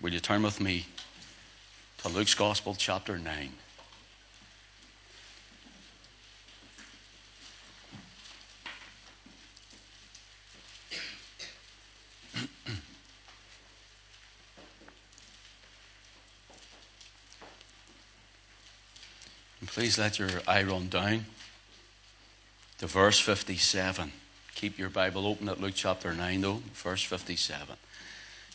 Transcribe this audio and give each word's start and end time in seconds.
Will 0.00 0.12
you 0.12 0.20
turn 0.20 0.44
with 0.44 0.60
me 0.60 0.86
to 1.98 2.08
Luke's 2.08 2.34
Gospel, 2.34 2.76
chapter 2.78 3.18
9? 3.18 3.50
Please 19.66 19.98
let 19.98 20.18
your 20.18 20.28
eye 20.46 20.62
run 20.62 20.88
down 20.88 21.24
to 22.78 22.86
verse 22.86 23.18
57. 23.18 24.12
Keep 24.54 24.78
your 24.78 24.90
Bible 24.90 25.26
open 25.26 25.48
at 25.48 25.60
Luke 25.60 25.74
chapter 25.74 26.14
9, 26.14 26.40
though, 26.40 26.62
verse 26.74 27.02
57. 27.02 27.76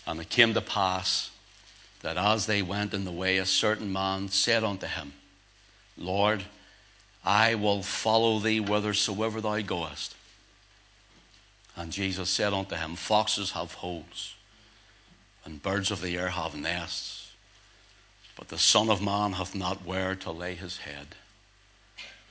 And 0.08 0.22
it 0.22 0.30
came 0.30 0.54
to 0.54 0.62
pass 0.62 1.32
that 2.04 2.18
as 2.18 2.46
they 2.46 2.62
went 2.62 2.94
in 2.94 3.06
the 3.06 3.12
way, 3.12 3.38
a 3.38 3.46
certain 3.46 3.92
man 3.92 4.30
said 4.30 4.64
unto 4.64 4.86
him, 4.86 5.14
Lord, 5.98 6.44
I 7.26 7.56
will 7.56 7.82
follow 7.82 8.40
thee 8.40 8.60
whithersoever 8.60 9.42
thou 9.42 9.60
goest. 9.62 10.16
And 11.76 11.92
Jesus 11.92 12.30
said 12.30 12.54
unto 12.54 12.76
him, 12.76 12.96
Foxes 12.96 13.52
have 13.52 13.74
holes, 13.74 14.36
and 15.44 15.64
birds 15.64 15.90
of 15.90 16.02
the 16.02 16.18
air 16.18 16.30
have 16.30 16.56
nests, 16.56 17.32
but 18.36 18.50
the 18.50 18.60
Son 18.60 18.90
of 18.90 19.02
Man 19.02 19.32
hath 19.34 19.56
not 19.56 19.86
where 19.86 20.14
to 20.16 20.32
lay 20.32 20.56
his 20.56 20.78
head. 20.78 21.08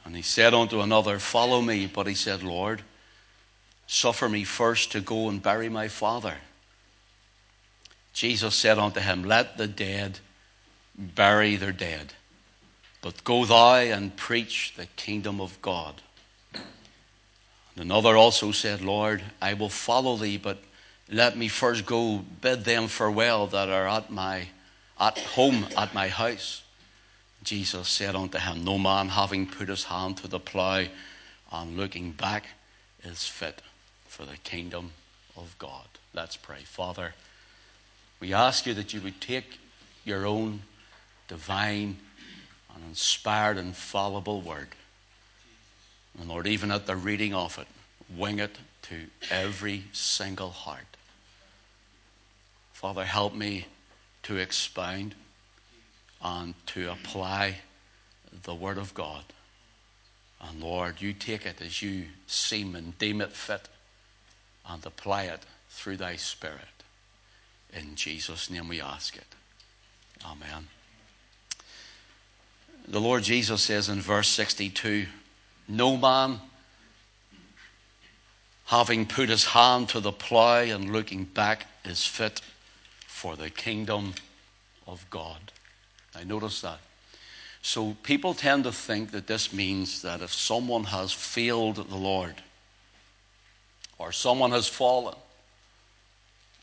And 0.05 0.17
he 0.17 0.23
said 0.23 0.53
unto 0.55 0.81
another, 0.81 1.19
Follow 1.19 1.61
me. 1.61 1.87
But 1.87 2.07
he 2.07 2.15
said, 2.15 2.43
Lord, 2.43 2.83
suffer 3.87 4.29
me 4.29 4.45
first 4.45 4.93
to 4.93 5.01
go 5.01 5.29
and 5.29 5.43
bury 5.43 5.69
my 5.69 5.89
father. 5.89 6.37
Jesus 8.13 8.55
said 8.55 8.79
unto 8.79 9.01
him, 9.01 9.25
Let 9.25 9.57
the 9.57 9.67
dead 9.67 10.19
bury 10.97 11.57
their 11.57 11.73
dead, 11.73 12.13
but 13.01 13.25
go 13.25 13.45
thou 13.45 13.77
and 13.77 14.17
preach 14.17 14.75
the 14.77 14.87
kingdom 14.97 15.41
of 15.41 15.61
God. 15.63 16.03
And 16.55 17.85
another 17.85 18.17
also 18.17 18.53
said, 18.53 18.83
Lord, 18.83 19.23
I 19.41 19.55
will 19.55 19.71
follow 19.71 20.17
thee, 20.17 20.37
but 20.37 20.59
let 21.09 21.37
me 21.37 21.49
first 21.49 21.87
go 21.87 22.19
bid 22.41 22.65
them 22.65 22.89
farewell 22.89 23.47
that 23.49 23.69
are 23.69 23.89
at 23.89 24.11
my 24.11 24.49
at 25.01 25.19
home 25.19 25.67
at 25.77 25.95
my 25.95 26.09
house. 26.09 26.63
Jesus 27.43 27.89
said 27.89 28.15
unto 28.15 28.39
him, 28.39 28.65
No 28.65 28.79
man 28.79 29.09
having 29.09 29.47
put 29.47 29.69
his 29.69 29.85
hand 29.85 30.19
to 30.19 30.29
the 30.29 30.39
plough 30.39 30.87
and 31.51 31.77
looking 31.77 32.13
back 32.13 32.47
is 33.05 33.27
fit 33.27 33.61
for 34.07 34.25
the 34.25 34.37
kingdom 34.39 34.93
of 35.37 35.57
God. 35.59 35.87
Let's 36.15 36.37
pray. 36.37 36.63
Father, 36.65 37.15
we 38.23 38.33
ask 38.33 38.67
you 38.67 38.75
that 38.75 38.95
you 38.95 39.01
would 39.01 39.21
take 39.21 39.59
your 40.05 40.27
own 40.27 40.63
divine 41.27 41.97
and 42.73 42.85
inspired, 42.89 43.59
infallible 43.59 44.41
word. 44.41 44.69
And 46.21 46.29
Lord, 46.29 46.47
even 46.47 46.71
at 46.71 46.87
the 46.87 46.95
reading 46.95 47.35
of 47.35 47.59
it, 47.59 47.67
wing 48.17 48.39
it 48.39 48.57
to 48.83 49.07
every 49.29 49.83
single 49.93 50.51
heart. 50.51 50.87
Father, 52.73 53.05
help 53.05 53.35
me 53.35 53.67
to 54.23 54.37
expound 54.37 55.17
and 56.23 56.55
to 56.67 56.93
apply 56.93 57.57
the 58.45 58.55
Word 58.55 58.79
of 58.79 58.95
God. 58.95 59.25
And 60.41 60.63
Lord, 60.63 61.01
you 61.01 61.13
take 61.13 61.45
it 61.45 61.61
as 61.61 61.83
you 61.83 62.05
seem 62.29 62.77
and 62.77 62.97
deem 62.99 63.21
it 63.21 63.33
fit 63.33 63.69
and 64.69 64.87
apply 64.87 65.25
it 65.25 65.41
through 65.71 65.97
thy 65.97 66.15
Spirit. 66.15 66.82
In 67.73 67.95
Jesus' 67.95 68.51
name 68.51 68.69
we 68.69 68.81
ask 68.81 69.17
it. 69.17 69.27
Amen. 70.25 70.69
The 72.87 73.01
Lord 73.01 73.23
Jesus 73.23 73.63
says 73.63 73.89
in 73.89 74.01
verse 74.01 74.29
62 74.29 75.07
No 75.69 75.97
man, 75.97 76.41
having 78.67 79.07
put 79.07 79.29
his 79.29 79.45
hand 79.45 79.89
to 79.91 80.01
the 80.01 80.13
plough 80.13 80.63
and 80.63 80.93
looking 80.93 81.25
back, 81.25 81.67
is 81.85 82.05
fit 82.05 82.41
for 83.07 83.37
the 83.37 83.51
kingdom 83.51 84.15
of 84.87 85.05
God. 85.11 85.53
I 86.15 86.25
notice 86.25 86.61
that. 86.61 86.79
So 87.63 87.97
people 88.03 88.35
tend 88.35 88.65
to 88.65 88.73
think 88.73 89.13
that 89.13 89.29
this 89.29 89.53
means 89.53 90.03
that 90.03 90.21
if 90.21 90.33
someone 90.33 90.85
has 90.85 91.13
failed 91.13 91.77
the 91.77 91.97
Lord, 91.97 92.35
or 93.99 94.11
someone 94.11 94.51
has 94.51 94.67
fallen, 94.67 95.15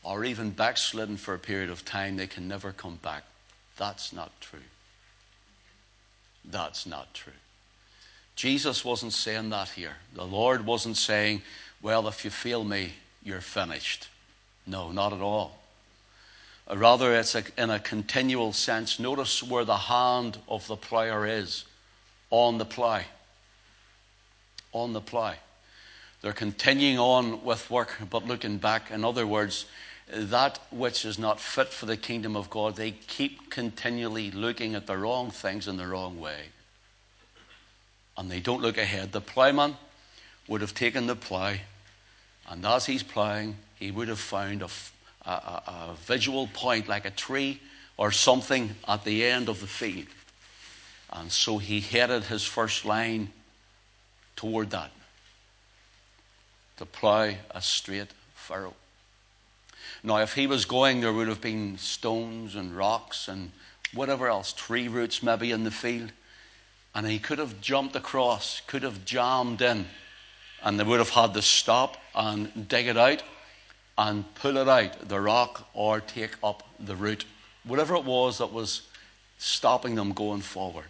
or 0.02 0.24
even 0.24 0.50
backslidden 0.50 1.16
for 1.16 1.34
a 1.34 1.38
period 1.38 1.70
of 1.70 1.84
time, 1.84 2.16
they 2.16 2.26
can 2.26 2.48
never 2.48 2.72
come 2.72 2.98
back. 3.02 3.24
That's 3.76 4.12
not 4.12 4.32
true. 4.40 4.58
That's 6.44 6.86
not 6.86 7.12
true. 7.14 7.32
Jesus 8.36 8.84
wasn't 8.84 9.12
saying 9.12 9.50
that 9.50 9.68
here. 9.68 9.96
The 10.14 10.24
Lord 10.24 10.64
wasn't 10.64 10.96
saying, 10.96 11.42
well, 11.82 12.08
if 12.08 12.24
you 12.24 12.30
fail 12.30 12.64
me, 12.64 12.92
you're 13.22 13.42
finished. 13.42 14.08
No, 14.66 14.90
not 14.92 15.12
at 15.12 15.20
all. 15.20 15.58
Uh, 16.70 16.76
rather, 16.76 17.14
it's 17.14 17.34
a, 17.34 17.42
in 17.58 17.70
a 17.70 17.78
continual 17.78 18.52
sense. 18.52 18.98
Notice 18.98 19.42
where 19.42 19.64
the 19.64 19.76
hand 19.76 20.38
of 20.48 20.66
the 20.66 20.76
plougher 20.76 21.28
is 21.28 21.64
on 22.30 22.58
the 22.58 22.64
plough. 22.64 23.02
On 24.72 24.92
the 24.92 25.00
plough. 25.00 25.34
They're 26.22 26.32
continuing 26.32 26.98
on 26.98 27.44
with 27.44 27.70
work, 27.70 27.92
but 28.08 28.26
looking 28.26 28.58
back. 28.58 28.90
In 28.90 29.04
other 29.04 29.26
words, 29.26 29.66
that 30.12 30.58
which 30.70 31.04
is 31.04 31.18
not 31.18 31.40
fit 31.40 31.68
for 31.68 31.86
the 31.86 31.96
kingdom 31.96 32.36
of 32.36 32.50
God, 32.50 32.76
they 32.76 32.92
keep 32.92 33.50
continually 33.50 34.30
looking 34.30 34.74
at 34.74 34.86
the 34.86 34.96
wrong 34.96 35.30
things 35.30 35.68
in 35.68 35.76
the 35.76 35.86
wrong 35.86 36.18
way. 36.18 36.46
And 38.16 38.30
they 38.30 38.40
don't 38.40 38.62
look 38.62 38.78
ahead. 38.78 39.12
The 39.12 39.20
ploughman 39.20 39.76
would 40.48 40.60
have 40.60 40.74
taken 40.74 41.06
the 41.06 41.16
plough, 41.16 41.56
and 42.48 42.66
as 42.66 42.86
he's 42.86 43.02
ploughing, 43.02 43.56
he 43.78 43.90
would 43.90 44.08
have 44.08 44.18
found 44.18 44.62
a, 44.62 44.68
a, 45.24 45.30
a 45.30 45.96
visual 46.04 46.48
point 46.48 46.88
like 46.88 47.04
a 47.04 47.10
tree 47.10 47.60
or 47.96 48.10
something 48.10 48.74
at 48.88 49.04
the 49.04 49.24
end 49.24 49.48
of 49.48 49.60
the 49.60 49.66
field. 49.66 50.06
And 51.12 51.30
so 51.30 51.58
he 51.58 51.80
headed 51.80 52.24
his 52.24 52.44
first 52.44 52.84
line 52.84 53.30
toward 54.36 54.70
that 54.70 54.90
to 56.78 56.86
plough 56.86 57.34
a 57.50 57.60
straight 57.62 58.08
furrow. 58.34 58.74
Now, 60.02 60.18
if 60.18 60.34
he 60.34 60.46
was 60.46 60.64
going, 60.64 61.00
there 61.00 61.12
would 61.12 61.28
have 61.28 61.40
been 61.40 61.76
stones 61.78 62.54
and 62.56 62.76
rocks 62.76 63.28
and 63.28 63.50
whatever 63.92 64.28
else, 64.28 64.52
tree 64.52 64.88
roots 64.88 65.22
maybe 65.22 65.50
in 65.50 65.64
the 65.64 65.70
field. 65.70 66.12
And 66.94 67.06
he 67.06 67.18
could 67.18 67.38
have 67.38 67.60
jumped 67.60 67.96
across, 67.96 68.62
could 68.66 68.82
have 68.82 69.04
jammed 69.04 69.62
in, 69.62 69.86
and 70.62 70.78
they 70.78 70.84
would 70.84 70.98
have 70.98 71.10
had 71.10 71.34
to 71.34 71.42
stop 71.42 71.96
and 72.14 72.68
dig 72.68 72.86
it 72.86 72.96
out 72.96 73.22
and 73.96 74.34
pull 74.34 74.56
it 74.56 74.68
out, 74.68 75.08
the 75.08 75.20
rock, 75.20 75.68
or 75.74 76.00
take 76.00 76.32
up 76.42 76.62
the 76.80 76.96
root. 76.96 77.24
Whatever 77.64 77.94
it 77.94 78.04
was 78.04 78.38
that 78.38 78.52
was 78.52 78.82
stopping 79.38 79.94
them 79.94 80.12
going 80.12 80.40
forward. 80.40 80.86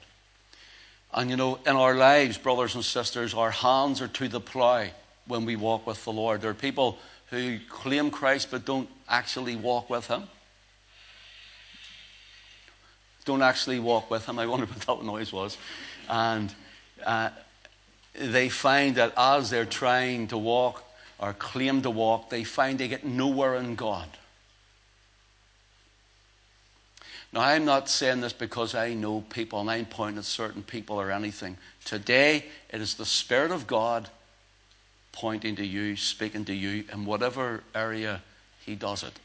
And 1.12 1.28
you 1.28 1.36
know, 1.36 1.58
in 1.66 1.74
our 1.74 1.96
lives, 1.96 2.38
brothers 2.38 2.76
and 2.76 2.84
sisters, 2.84 3.34
our 3.34 3.50
hands 3.50 4.00
are 4.00 4.08
to 4.08 4.28
the 4.28 4.40
plough 4.40 4.88
when 5.26 5.44
we 5.44 5.56
walk 5.56 5.86
with 5.86 6.04
the 6.04 6.12
Lord. 6.12 6.40
There 6.40 6.50
are 6.50 6.54
people 6.54 6.98
who 7.30 7.58
claim 7.68 8.10
Christ 8.10 8.48
but 8.50 8.64
don't 8.64 8.88
actually 9.08 9.56
walk 9.56 9.88
with 9.88 10.06
Him. 10.06 10.24
Don't 13.24 13.42
actually 13.42 13.78
walk 13.78 14.10
with 14.10 14.26
Him. 14.26 14.38
I 14.38 14.46
wonder 14.46 14.66
what 14.66 14.80
that 14.80 15.04
noise 15.04 15.32
was. 15.32 15.56
And 16.08 16.52
uh, 17.04 17.30
they 18.14 18.48
find 18.48 18.96
that 18.96 19.12
as 19.16 19.50
they're 19.50 19.64
trying 19.64 20.28
to 20.28 20.38
walk 20.38 20.82
or 21.18 21.32
claim 21.34 21.82
to 21.82 21.90
walk, 21.90 22.30
they 22.30 22.44
find 22.44 22.78
they 22.78 22.88
get 22.88 23.04
nowhere 23.04 23.56
in 23.56 23.74
God. 23.74 24.08
Now, 27.32 27.42
I'm 27.42 27.64
not 27.64 27.88
saying 27.88 28.22
this 28.22 28.32
because 28.32 28.74
I 28.74 28.94
know 28.94 29.20
people 29.20 29.60
and 29.60 29.70
I'm 29.70 29.86
pointing 29.86 30.18
at 30.18 30.24
certain 30.24 30.64
people 30.64 31.00
or 31.00 31.12
anything. 31.12 31.58
Today, 31.84 32.46
it 32.70 32.80
is 32.80 32.94
the 32.94 33.06
Spirit 33.06 33.52
of 33.52 33.68
God 33.68 34.08
pointing 35.12 35.56
to 35.56 35.66
you, 35.66 35.96
speaking 35.96 36.44
to 36.46 36.54
you 36.54 36.84
in 36.92 37.04
whatever 37.04 37.62
area 37.74 38.22
He 38.64 38.74
does 38.74 39.02
it. 39.02 39.18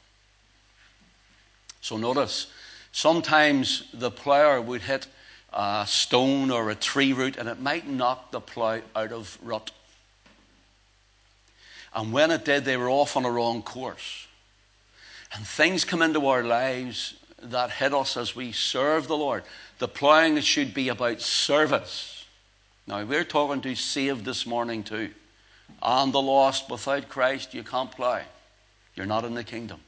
So 1.81 1.97
notice, 1.97 2.47
sometimes 2.91 3.87
the 3.93 4.11
plough 4.11 4.61
would 4.61 4.81
hit 4.81 5.07
a 5.53 5.85
stone 5.87 6.51
or 6.51 6.69
a 6.69 6.75
tree 6.75 7.13
root 7.13 7.37
and 7.37 7.47
it 7.47 7.59
might 7.59 7.87
knock 7.87 8.31
the 8.31 8.41
plough 8.41 8.81
out 8.95 9.11
of 9.11 9.37
rut. 9.43 9.71
And 11.93 12.11
when 12.11 12.31
it 12.31 12.43
did, 12.43 12.65
they 12.65 12.75
were 12.75 12.89
off 12.89 13.15
on 13.15 13.23
a 13.23 13.31
wrong 13.31 13.61
course. 13.61 14.27
And 15.33 15.45
things 15.45 15.85
come 15.85 16.01
into 16.01 16.27
our 16.27 16.43
lives 16.43 17.15
that 17.41 17.71
hit 17.71 17.93
us 17.93 18.17
as 18.17 18.35
we 18.35 18.51
serve 18.51 19.07
the 19.07 19.15
Lord. 19.17 19.43
The 19.79 19.87
ploughing 19.87 20.39
should 20.41 20.73
be 20.73 20.89
about 20.89 21.21
service. 21.21 22.25
Now, 22.87 23.03
we're 23.03 23.23
talking 23.23 23.61
to 23.61 23.75
save 23.75 24.25
this 24.25 24.45
morning 24.45 24.83
too 24.83 25.11
and 25.81 26.13
the 26.13 26.21
lost. 26.21 26.69
Without 26.69 27.09
Christ, 27.09 27.53
you 27.53 27.63
can't 27.63 27.91
plow. 27.91 28.21
You're 28.95 29.05
not 29.05 29.25
in 29.25 29.33
the 29.33 29.43
kingdom. 29.43 29.79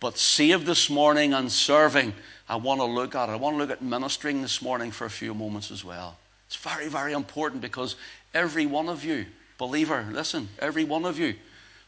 But 0.00 0.18
saved 0.18 0.66
this 0.66 0.90
morning 0.90 1.32
and 1.32 1.50
serving, 1.50 2.12
I 2.48 2.56
want 2.56 2.80
to 2.80 2.84
look 2.84 3.14
at 3.14 3.28
it. 3.28 3.32
I 3.32 3.36
want 3.36 3.54
to 3.54 3.58
look 3.58 3.70
at 3.70 3.80
ministering 3.80 4.42
this 4.42 4.60
morning 4.60 4.90
for 4.90 5.06
a 5.06 5.10
few 5.10 5.32
moments 5.32 5.70
as 5.70 5.84
well. 5.84 6.18
It's 6.46 6.56
very, 6.56 6.88
very 6.88 7.12
important 7.12 7.62
because 7.62 7.96
every 8.34 8.66
one 8.66 8.88
of 8.88 9.04
you, 9.04 9.24
believer, 9.56 10.06
listen, 10.10 10.48
every 10.58 10.84
one 10.84 11.06
of 11.06 11.18
you, 11.18 11.34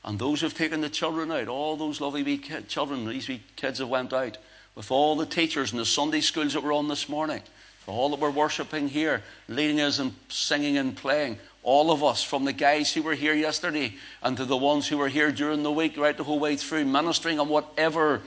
and 0.05 0.19
those 0.19 0.41
who've 0.41 0.55
taken 0.55 0.81
the 0.81 0.88
children 0.88 1.31
out, 1.31 1.49
all 1.49 1.76
those 1.76 2.00
lovely 2.00 2.23
wee 2.23 2.38
kid, 2.38 2.69
children, 2.69 3.06
these 3.06 3.29
wee 3.29 3.43
kids 3.56 3.81
have 3.81 3.88
went 3.88 4.12
out, 4.12 4.38
with 4.75 4.91
all 4.91 5.17
the 5.17 5.26
teachers 5.26 5.73
and 5.73 5.81
the 5.81 5.87
Sunday 5.87 6.20
schools 6.20 6.53
that 6.53 6.62
were 6.62 6.73
on 6.73 6.88
this 6.88 7.08
morning, 7.08 7.43
for 7.81 7.93
all 7.93 8.11
that 8.11 8.20
were 8.20 8.31
worshipping 8.31 8.88
here, 8.88 9.23
leading 9.49 9.81
us 9.81 9.99
and 9.99 10.14
singing 10.29 10.79
and 10.79 10.97
playing, 10.97 11.38
all 11.66 11.90
of 11.90 12.04
us, 12.04 12.22
from 12.22 12.44
the 12.44 12.52
guys 12.52 12.92
who 12.92 13.02
were 13.02 13.16
here 13.16 13.34
yesterday 13.34 13.92
and 14.22 14.36
to 14.36 14.44
the 14.44 14.56
ones 14.56 14.86
who 14.86 14.96
were 14.96 15.08
here 15.08 15.32
during 15.32 15.64
the 15.64 15.72
week, 15.72 15.98
right 15.98 16.16
the 16.16 16.22
whole 16.22 16.38
way 16.38 16.54
through, 16.54 16.84
ministering 16.84 17.40
on 17.40 17.48
whatever, 17.48 18.22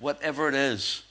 whatever 0.00 0.48
it 0.48 0.54
is. 0.54 1.02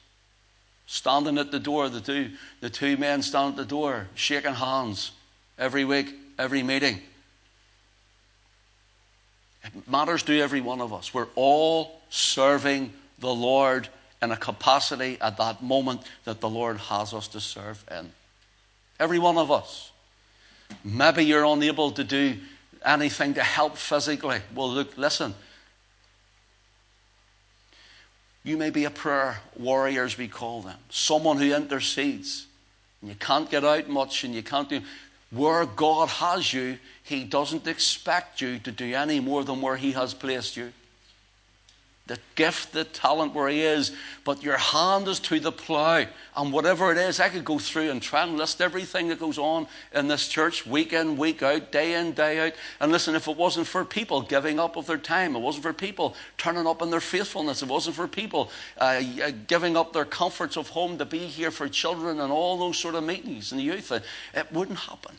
Standing 0.87 1.37
at 1.37 1.51
the 1.51 1.59
door, 1.59 1.87
the 1.87 2.01
two, 2.01 2.31
the 2.61 2.69
two 2.71 2.97
men 2.97 3.21
stand 3.21 3.51
at 3.51 3.57
the 3.57 3.65
door, 3.65 4.07
shaking 4.15 4.55
hands 4.55 5.11
every 5.59 5.85
week, 5.85 6.15
every 6.39 6.63
meeting. 6.63 6.99
It 9.63 9.87
matters 9.87 10.23
to 10.23 10.39
every 10.39 10.61
one 10.61 10.81
of 10.81 10.93
us. 10.93 11.13
We're 11.13 11.27
all 11.35 12.01
serving 12.09 12.91
the 13.19 13.33
Lord 13.33 13.87
in 14.19 14.31
a 14.31 14.37
capacity 14.37 15.19
at 15.21 15.37
that 15.37 15.61
moment 15.61 16.01
that 16.23 16.41
the 16.41 16.49
Lord 16.49 16.77
has 16.77 17.13
us 17.13 17.27
to 17.29 17.39
serve 17.39 17.83
in. 17.91 18.11
Every 18.99 19.19
one 19.19 19.37
of 19.37 19.51
us. 19.51 19.91
Maybe 20.83 21.25
you're 21.25 21.45
unable 21.45 21.91
to 21.91 22.03
do 22.03 22.37
anything 22.83 23.33
to 23.35 23.43
help 23.43 23.77
physically. 23.77 24.39
Well, 24.53 24.69
look, 24.69 24.97
listen. 24.97 25.33
You 28.43 28.57
may 28.57 28.69
be 28.69 28.85
a 28.85 28.91
prayer 28.91 29.39
warrior, 29.57 30.03
as 30.03 30.17
we 30.17 30.27
call 30.27 30.61
them, 30.61 30.77
someone 30.89 31.37
who 31.37 31.53
intercedes. 31.53 32.45
And 33.01 33.09
you 33.09 33.15
can't 33.15 33.49
get 33.49 33.63
out 33.63 33.89
much 33.89 34.23
and 34.23 34.35
you 34.35 34.43
can't 34.43 34.69
do. 34.69 34.81
Where 35.31 35.65
God 35.65 36.09
has 36.09 36.53
you, 36.53 36.77
He 37.03 37.23
doesn't 37.23 37.67
expect 37.67 38.41
you 38.41 38.59
to 38.59 38.71
do 38.71 38.93
any 38.93 39.19
more 39.19 39.43
than 39.43 39.61
where 39.61 39.75
He 39.75 39.91
has 39.93 40.13
placed 40.13 40.55
you 40.55 40.71
the 42.07 42.19
gift, 42.35 42.71
the 42.71 42.83
talent 42.83 43.33
where 43.33 43.49
He 43.49 43.61
is, 43.61 43.91
but 44.23 44.43
your 44.43 44.57
hand 44.57 45.07
is 45.07 45.19
to 45.21 45.39
the 45.39 45.51
plow. 45.51 46.05
And 46.37 46.53
whatever 46.53 46.91
it 46.91 46.97
is, 46.99 47.19
I 47.19 47.29
could 47.29 47.43
go 47.43 47.57
through 47.57 47.89
and 47.89 47.99
try 47.99 48.23
and 48.23 48.37
list 48.37 48.61
everything 48.61 49.07
that 49.07 49.19
goes 49.19 49.39
on 49.39 49.67
in 49.91 50.07
this 50.07 50.27
church 50.27 50.67
week 50.67 50.93
in, 50.93 51.17
week 51.17 51.41
out, 51.41 51.71
day 51.71 51.95
in, 51.95 52.11
day 52.11 52.45
out. 52.45 52.53
And 52.79 52.91
listen, 52.91 53.15
if 53.15 53.27
it 53.27 53.35
wasn't 53.35 53.65
for 53.65 53.83
people 53.83 54.21
giving 54.21 54.59
up 54.59 54.75
of 54.75 54.85
their 54.85 54.99
time, 54.99 55.35
it 55.35 55.39
wasn't 55.39 55.63
for 55.63 55.73
people 55.73 56.15
turning 56.37 56.67
up 56.67 56.83
in 56.83 56.91
their 56.91 56.99
faithfulness, 56.99 57.63
it 57.63 57.69
wasn't 57.69 57.95
for 57.95 58.07
people 58.07 58.51
uh, 58.79 59.01
uh 59.23 59.31
giving 59.47 59.75
up 59.75 59.91
their 59.91 60.05
comforts 60.05 60.57
of 60.57 60.69
home 60.69 60.99
to 60.99 61.05
be 61.05 61.19
here 61.19 61.49
for 61.49 61.67
children 61.67 62.19
and 62.19 62.31
all 62.31 62.57
those 62.57 62.77
sort 62.77 62.93
of 62.93 63.03
meetings 63.03 63.51
and 63.51 63.59
the 63.59 63.65
youth, 63.65 63.91
it 63.91 64.51
wouldn't 64.51 64.77
happen. 64.77 65.15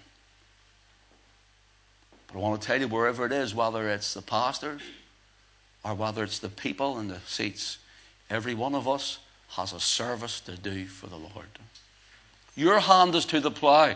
But 2.29 2.39
I 2.39 2.39
want 2.39 2.61
to 2.61 2.67
tell 2.67 2.81
you, 2.81 2.87
wherever 2.87 3.27
it 3.27 3.32
is, 3.32 3.55
whether 3.55 3.89
it's 3.89 4.15
the 4.15 4.23
pastors, 4.23 4.82
or 5.87 5.94
whether 5.94 6.25
it's 6.25 6.41
the 6.41 6.49
people 6.49 6.99
in 6.99 7.06
the 7.06 7.21
seats, 7.27 7.79
every 8.29 8.55
one 8.55 8.75
of 8.75 8.88
us 8.88 9.21
has 9.50 9.73
a 9.73 9.79
service 9.79 10.41
to 10.41 10.56
do 10.56 10.85
for 10.87 11.06
the 11.06 11.17
Lord. 11.17 11.47
Your 12.56 12.81
hand 12.81 13.15
is 13.15 13.25
to 13.27 13.38
the 13.38 13.53
plough. 13.53 13.94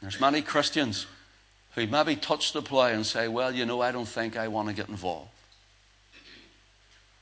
There's 0.00 0.18
many 0.18 0.40
Christians 0.40 1.06
who 1.74 1.86
maybe 1.86 2.16
touch 2.16 2.54
the 2.54 2.62
plough 2.62 2.86
and 2.86 3.04
say, 3.04 3.28
Well, 3.28 3.54
you 3.54 3.66
know, 3.66 3.82
I 3.82 3.92
don't 3.92 4.08
think 4.08 4.36
I 4.36 4.48
want 4.48 4.68
to 4.68 4.74
get 4.74 4.88
involved. 4.88 5.28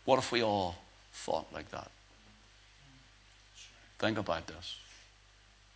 What 0.04 0.20
if 0.20 0.30
we 0.30 0.42
all 0.42 0.76
thought 1.12 1.52
like 1.52 1.70
that? 1.72 1.90
Think 3.98 4.16
about 4.18 4.46
this. 4.46 4.76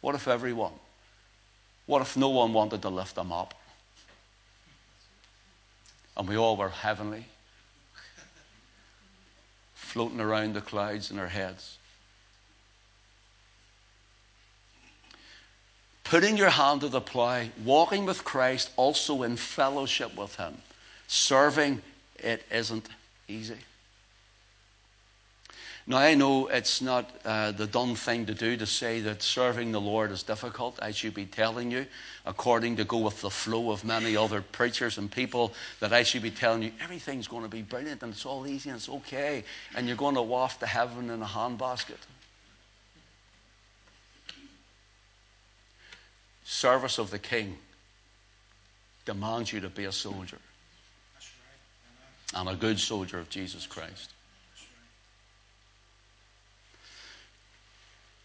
What 0.00 0.14
if 0.14 0.28
everyone? 0.28 0.74
What 1.86 2.02
if 2.02 2.16
no 2.16 2.28
one 2.28 2.52
wanted 2.52 2.82
to 2.82 2.88
lift 2.88 3.16
them 3.16 3.32
up? 3.32 3.54
And 6.16 6.28
we 6.28 6.36
all 6.36 6.56
were 6.56 6.68
heavenly 6.68 7.24
floating 9.88 10.20
around 10.20 10.54
the 10.54 10.60
clouds 10.60 11.10
in 11.10 11.18
our 11.18 11.28
heads. 11.28 11.78
Putting 16.04 16.36
your 16.36 16.50
hand 16.50 16.82
to 16.82 16.88
the 16.88 17.00
plow, 17.00 17.44
walking 17.64 18.04
with 18.04 18.22
Christ, 18.22 18.70
also 18.76 19.22
in 19.22 19.36
fellowship 19.36 20.14
with 20.14 20.36
Him, 20.36 20.58
serving, 21.06 21.80
it 22.16 22.44
isn't 22.50 22.86
easy. 23.28 23.56
Now, 25.88 25.96
I 25.96 26.14
know 26.14 26.48
it's 26.48 26.82
not 26.82 27.10
uh, 27.24 27.52
the 27.52 27.66
done 27.66 27.94
thing 27.94 28.26
to 28.26 28.34
do 28.34 28.58
to 28.58 28.66
say 28.66 29.00
that 29.00 29.22
serving 29.22 29.72
the 29.72 29.80
Lord 29.80 30.10
is 30.10 30.22
difficult. 30.22 30.78
I 30.82 30.90
should 30.90 31.14
be 31.14 31.24
telling 31.24 31.70
you, 31.70 31.86
according 32.26 32.76
to 32.76 32.84
go 32.84 32.98
with 32.98 33.22
the 33.22 33.30
flow 33.30 33.70
of 33.70 33.86
many 33.86 34.14
other 34.14 34.42
preachers 34.42 34.98
and 34.98 35.10
people, 35.10 35.54
that 35.80 35.94
I 35.94 36.02
should 36.02 36.20
be 36.20 36.30
telling 36.30 36.62
you 36.62 36.72
everything's 36.82 37.26
going 37.26 37.44
to 37.44 37.48
be 37.48 37.62
brilliant 37.62 38.02
and 38.02 38.12
it's 38.12 38.26
all 38.26 38.46
easy 38.46 38.68
and 38.68 38.76
it's 38.76 38.90
okay 38.90 39.44
and 39.74 39.86
you're 39.86 39.96
going 39.96 40.16
to 40.16 40.22
waft 40.22 40.60
to 40.60 40.66
heaven 40.66 41.08
in 41.08 41.22
a 41.22 41.26
handbasket. 41.26 41.96
Service 46.44 46.98
of 46.98 47.10
the 47.10 47.18
King 47.18 47.56
demands 49.06 49.54
you 49.54 49.60
to 49.60 49.70
be 49.70 49.86
a 49.86 49.92
soldier 49.92 50.38
and 52.34 52.46
a 52.46 52.54
good 52.54 52.78
soldier 52.78 53.18
of 53.18 53.30
Jesus 53.30 53.66
Christ. 53.66 54.12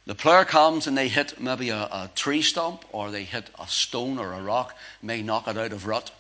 The 0.05 0.15
player 0.15 0.43
comes 0.43 0.87
and 0.87 0.97
they 0.97 1.07
hit 1.07 1.39
maybe 1.39 1.69
a, 1.69 1.83
a, 1.83 2.11
tree 2.13 2.41
stump 2.41 2.83
or 2.91 3.09
they 3.09 3.23
hit 3.23 3.49
a 3.57 3.67
stone 3.67 4.19
or 4.19 4.33
a 4.33 4.41
rock, 4.41 4.75
may 5.01 5.21
knock 5.21 5.47
it 5.47 5.57
out 5.57 5.71
of 5.71 5.87
rut. 5.87 6.11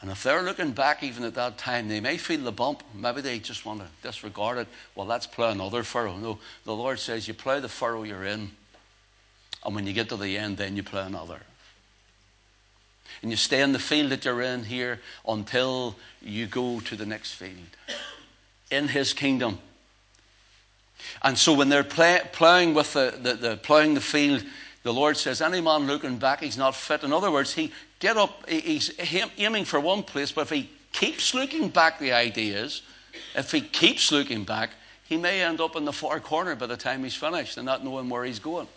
And 0.00 0.10
if 0.10 0.22
they're 0.22 0.42
looking 0.42 0.72
back 0.72 1.02
even 1.02 1.24
at 1.24 1.34
that 1.34 1.58
time, 1.58 1.88
they 1.88 2.00
may 2.00 2.16
feel 2.16 2.40
the 2.40 2.52
bump. 2.52 2.82
Maybe 2.94 3.20
they 3.20 3.38
just 3.38 3.66
want 3.66 3.80
to 3.80 3.86
disregard 4.02 4.56
it. 4.56 4.68
Well, 4.94 5.06
let's 5.06 5.26
plow 5.26 5.50
another 5.50 5.82
furrow. 5.82 6.16
No, 6.16 6.38
the 6.64 6.74
Lord 6.74 6.98
says 6.98 7.28
you 7.28 7.34
plow 7.34 7.60
the 7.60 7.68
furrow 7.68 8.02
you're 8.04 8.24
in. 8.24 8.50
And 9.62 9.74
when 9.74 9.86
you 9.86 9.92
get 9.92 10.08
to 10.08 10.16
the 10.16 10.38
end, 10.38 10.56
then 10.56 10.74
you 10.74 10.82
plow 10.82 11.06
another. 11.06 11.40
And 13.20 13.30
you 13.30 13.36
stay 13.36 13.60
in 13.60 13.72
the 13.72 13.78
field 13.78 14.10
that 14.10 14.24
you're 14.24 14.40
in 14.40 14.64
here 14.64 15.00
until 15.28 15.96
you 16.22 16.46
go 16.46 16.80
to 16.80 16.96
the 16.96 17.04
next 17.04 17.32
field. 17.32 17.76
In 18.70 18.88
His 18.88 19.12
kingdom, 19.12 19.58
and 21.22 21.36
so 21.36 21.52
when 21.52 21.68
they're 21.68 21.84
plowing 21.84 22.74
with 22.74 22.92
the, 22.92 23.14
the, 23.22 23.34
the 23.34 23.56
plowing 23.56 23.94
the 23.94 24.00
field, 24.00 24.44
the 24.82 24.92
Lord 24.92 25.16
says, 25.16 25.42
any 25.42 25.60
man 25.60 25.86
looking 25.86 26.16
back, 26.16 26.40
he's 26.40 26.56
not 26.56 26.74
fit. 26.74 27.02
In 27.02 27.12
other 27.12 27.30
words, 27.30 27.52
he 27.52 27.72
get 27.98 28.16
up, 28.16 28.48
he's 28.48 28.92
aiming 29.36 29.66
for 29.66 29.78
one 29.78 30.02
place, 30.02 30.32
but 30.32 30.42
if 30.42 30.50
he 30.50 30.70
keeps 30.92 31.34
looking 31.34 31.68
back, 31.68 31.98
the 31.98 32.12
idea 32.12 32.62
is, 32.62 32.82
if 33.34 33.52
he 33.52 33.60
keeps 33.60 34.10
looking 34.10 34.44
back, 34.44 34.70
he 35.04 35.16
may 35.16 35.42
end 35.42 35.60
up 35.60 35.76
in 35.76 35.84
the 35.84 35.92
far 35.92 36.20
corner 36.20 36.54
by 36.54 36.66
the 36.66 36.76
time 36.76 37.02
he's 37.02 37.14
finished 37.14 37.56
and 37.56 37.66
not 37.66 37.84
knowing 37.84 38.08
where 38.08 38.24
he's 38.24 38.38
going. 38.38 38.68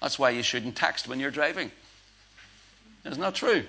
That's 0.00 0.18
why 0.18 0.30
you 0.30 0.42
shouldn't 0.42 0.76
text 0.76 1.08
when 1.08 1.20
you're 1.20 1.30
driving. 1.30 1.70
Isn't 3.04 3.20
that 3.20 3.34
true? 3.34 3.64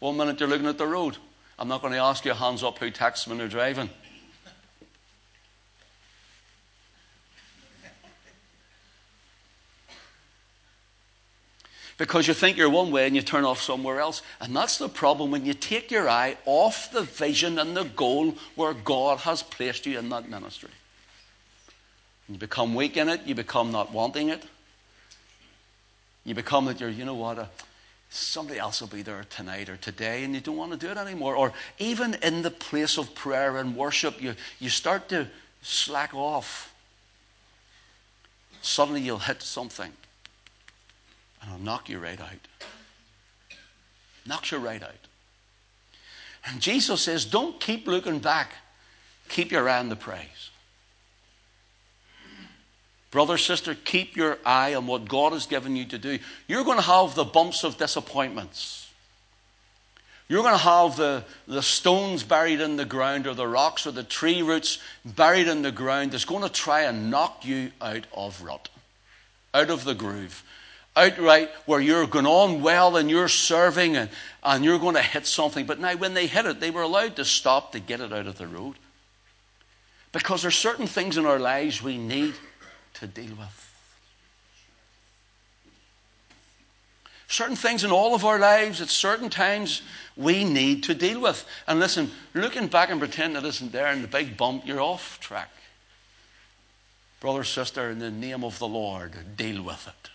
One 0.00 0.16
minute 0.16 0.40
you're 0.40 0.48
looking 0.48 0.66
at 0.66 0.78
the 0.78 0.86
road. 0.86 1.16
I'm 1.58 1.68
not 1.68 1.82
going 1.82 1.92
to 1.92 1.98
ask 1.98 2.24
you 2.24 2.32
hands 2.32 2.62
up 2.62 2.78
who 2.78 2.90
texts 2.90 3.26
when 3.26 3.38
they're 3.38 3.48
driving. 3.48 3.90
Because 11.98 12.28
you 12.28 12.32
think 12.32 12.56
you're 12.56 12.70
one 12.70 12.92
way 12.92 13.06
and 13.06 13.16
you 13.16 13.22
turn 13.22 13.44
off 13.44 13.60
somewhere 13.60 14.00
else. 14.00 14.22
And 14.40 14.56
that's 14.56 14.78
the 14.78 14.88
problem 14.88 15.32
when 15.32 15.44
you 15.44 15.52
take 15.52 15.90
your 15.90 16.08
eye 16.08 16.36
off 16.46 16.92
the 16.92 17.02
vision 17.02 17.58
and 17.58 17.76
the 17.76 17.84
goal 17.84 18.36
where 18.54 18.72
God 18.72 19.18
has 19.18 19.42
placed 19.42 19.84
you 19.84 19.98
in 19.98 20.08
that 20.10 20.30
ministry. 20.30 20.70
You 22.28 22.38
become 22.38 22.74
weak 22.74 22.96
in 22.96 23.08
it, 23.08 23.22
you 23.26 23.34
become 23.34 23.72
not 23.72 23.92
wanting 23.92 24.28
it. 24.28 24.44
You 26.24 26.34
become 26.34 26.66
that 26.66 26.78
you're, 26.78 26.90
you 26.90 27.04
know 27.04 27.14
what, 27.14 27.38
uh, 27.38 27.46
somebody 28.10 28.60
else 28.60 28.80
will 28.80 28.88
be 28.88 29.02
there 29.02 29.24
tonight 29.28 29.68
or 29.68 29.76
today, 29.76 30.24
and 30.24 30.34
you 30.34 30.40
don't 30.40 30.56
want 30.56 30.72
to 30.72 30.78
do 30.78 30.88
it 30.88 30.98
anymore. 30.98 31.34
Or 31.34 31.52
even 31.78 32.14
in 32.22 32.42
the 32.42 32.50
place 32.50 32.96
of 32.96 33.12
prayer 33.14 33.56
and 33.56 33.74
worship, 33.74 34.22
you, 34.22 34.34
you 34.60 34.68
start 34.68 35.08
to 35.08 35.26
slack 35.62 36.14
off. 36.14 36.72
Suddenly 38.60 39.00
you'll 39.00 39.18
hit 39.18 39.42
something 39.42 39.90
and 41.40 41.50
I'll 41.50 41.58
knock 41.58 41.88
you 41.88 41.98
right 41.98 42.20
out. 42.20 42.48
Knocks 44.26 44.52
you 44.52 44.58
right 44.58 44.82
out. 44.82 44.90
And 46.46 46.60
Jesus 46.60 47.02
says, 47.02 47.24
don't 47.24 47.60
keep 47.60 47.86
looking 47.86 48.18
back, 48.18 48.52
keep 49.28 49.50
your 49.50 49.68
eye 49.68 49.78
on 49.78 49.88
the. 49.88 49.96
Brother, 53.10 53.38
sister, 53.38 53.74
keep 53.74 54.16
your 54.16 54.38
eye 54.44 54.74
on 54.74 54.86
what 54.86 55.08
God 55.08 55.32
has 55.32 55.46
given 55.46 55.76
you 55.76 55.86
to 55.86 55.98
do. 55.98 56.18
You're 56.46 56.64
going 56.64 56.76
to 56.76 56.84
have 56.84 57.14
the 57.14 57.24
bumps 57.24 57.64
of 57.64 57.78
disappointments. 57.78 58.86
You're 60.28 60.42
going 60.42 60.54
to 60.54 60.58
have 60.58 60.96
the, 60.96 61.24
the 61.46 61.62
stones 61.62 62.22
buried 62.22 62.60
in 62.60 62.76
the 62.76 62.84
ground, 62.84 63.26
or 63.26 63.32
the 63.32 63.48
rocks, 63.48 63.86
or 63.86 63.92
the 63.92 64.02
tree 64.02 64.42
roots 64.42 64.78
buried 65.06 65.48
in 65.48 65.62
the 65.62 65.72
ground 65.72 66.12
that's 66.12 66.26
going 66.26 66.42
to 66.42 66.50
try 66.50 66.82
and 66.82 67.10
knock 67.10 67.46
you 67.46 67.72
out 67.80 68.04
of 68.12 68.42
rut, 68.42 68.68
out 69.54 69.70
of 69.70 69.84
the 69.84 69.94
groove, 69.94 70.42
outright 70.98 71.50
where 71.66 71.80
you're 71.80 72.06
going 72.06 72.26
on 72.26 72.60
well 72.60 72.96
and 72.96 73.08
you're 73.10 73.28
serving 73.28 73.96
and, 73.96 74.10
and 74.42 74.64
you're 74.64 74.78
going 74.78 74.96
to 74.96 75.02
hit 75.02 75.26
something. 75.26 75.66
But 75.66 75.78
now, 75.78 75.96
when 75.96 76.14
they 76.14 76.26
hit 76.26 76.46
it, 76.46 76.60
they 76.60 76.70
were 76.70 76.82
allowed 76.82 77.16
to 77.16 77.24
stop 77.24 77.72
to 77.72 77.80
get 77.80 78.00
it 78.00 78.12
out 78.12 78.26
of 78.26 78.38
the 78.38 78.46
road. 78.46 78.76
Because 80.12 80.42
there's 80.42 80.56
certain 80.56 80.86
things 80.86 81.16
in 81.16 81.26
our 81.26 81.38
lives 81.38 81.82
we 81.82 81.98
need 81.98 82.34
to 82.94 83.06
deal 83.06 83.34
with. 83.36 83.64
Certain 87.28 87.56
things 87.56 87.84
in 87.84 87.90
all 87.90 88.14
of 88.14 88.24
our 88.24 88.38
lives 88.38 88.80
at 88.80 88.88
certain 88.88 89.28
times 89.28 89.82
we 90.16 90.44
need 90.44 90.82
to 90.84 90.94
deal 90.94 91.20
with. 91.20 91.44
And 91.66 91.78
listen, 91.78 92.10
looking 92.32 92.68
back 92.68 92.90
and 92.90 92.98
pretending 92.98 93.42
it 93.42 93.46
isn't 93.46 93.70
there 93.70 93.86
and 93.86 94.02
the 94.02 94.08
big 94.08 94.36
bump, 94.38 94.66
you're 94.66 94.80
off 94.80 95.20
track. 95.20 95.50
Brother, 97.20 97.44
sister, 97.44 97.90
in 97.90 97.98
the 97.98 98.10
name 98.10 98.44
of 98.44 98.58
the 98.58 98.66
Lord, 98.66 99.12
deal 99.36 99.62
with 99.62 99.86
it. 99.86 100.10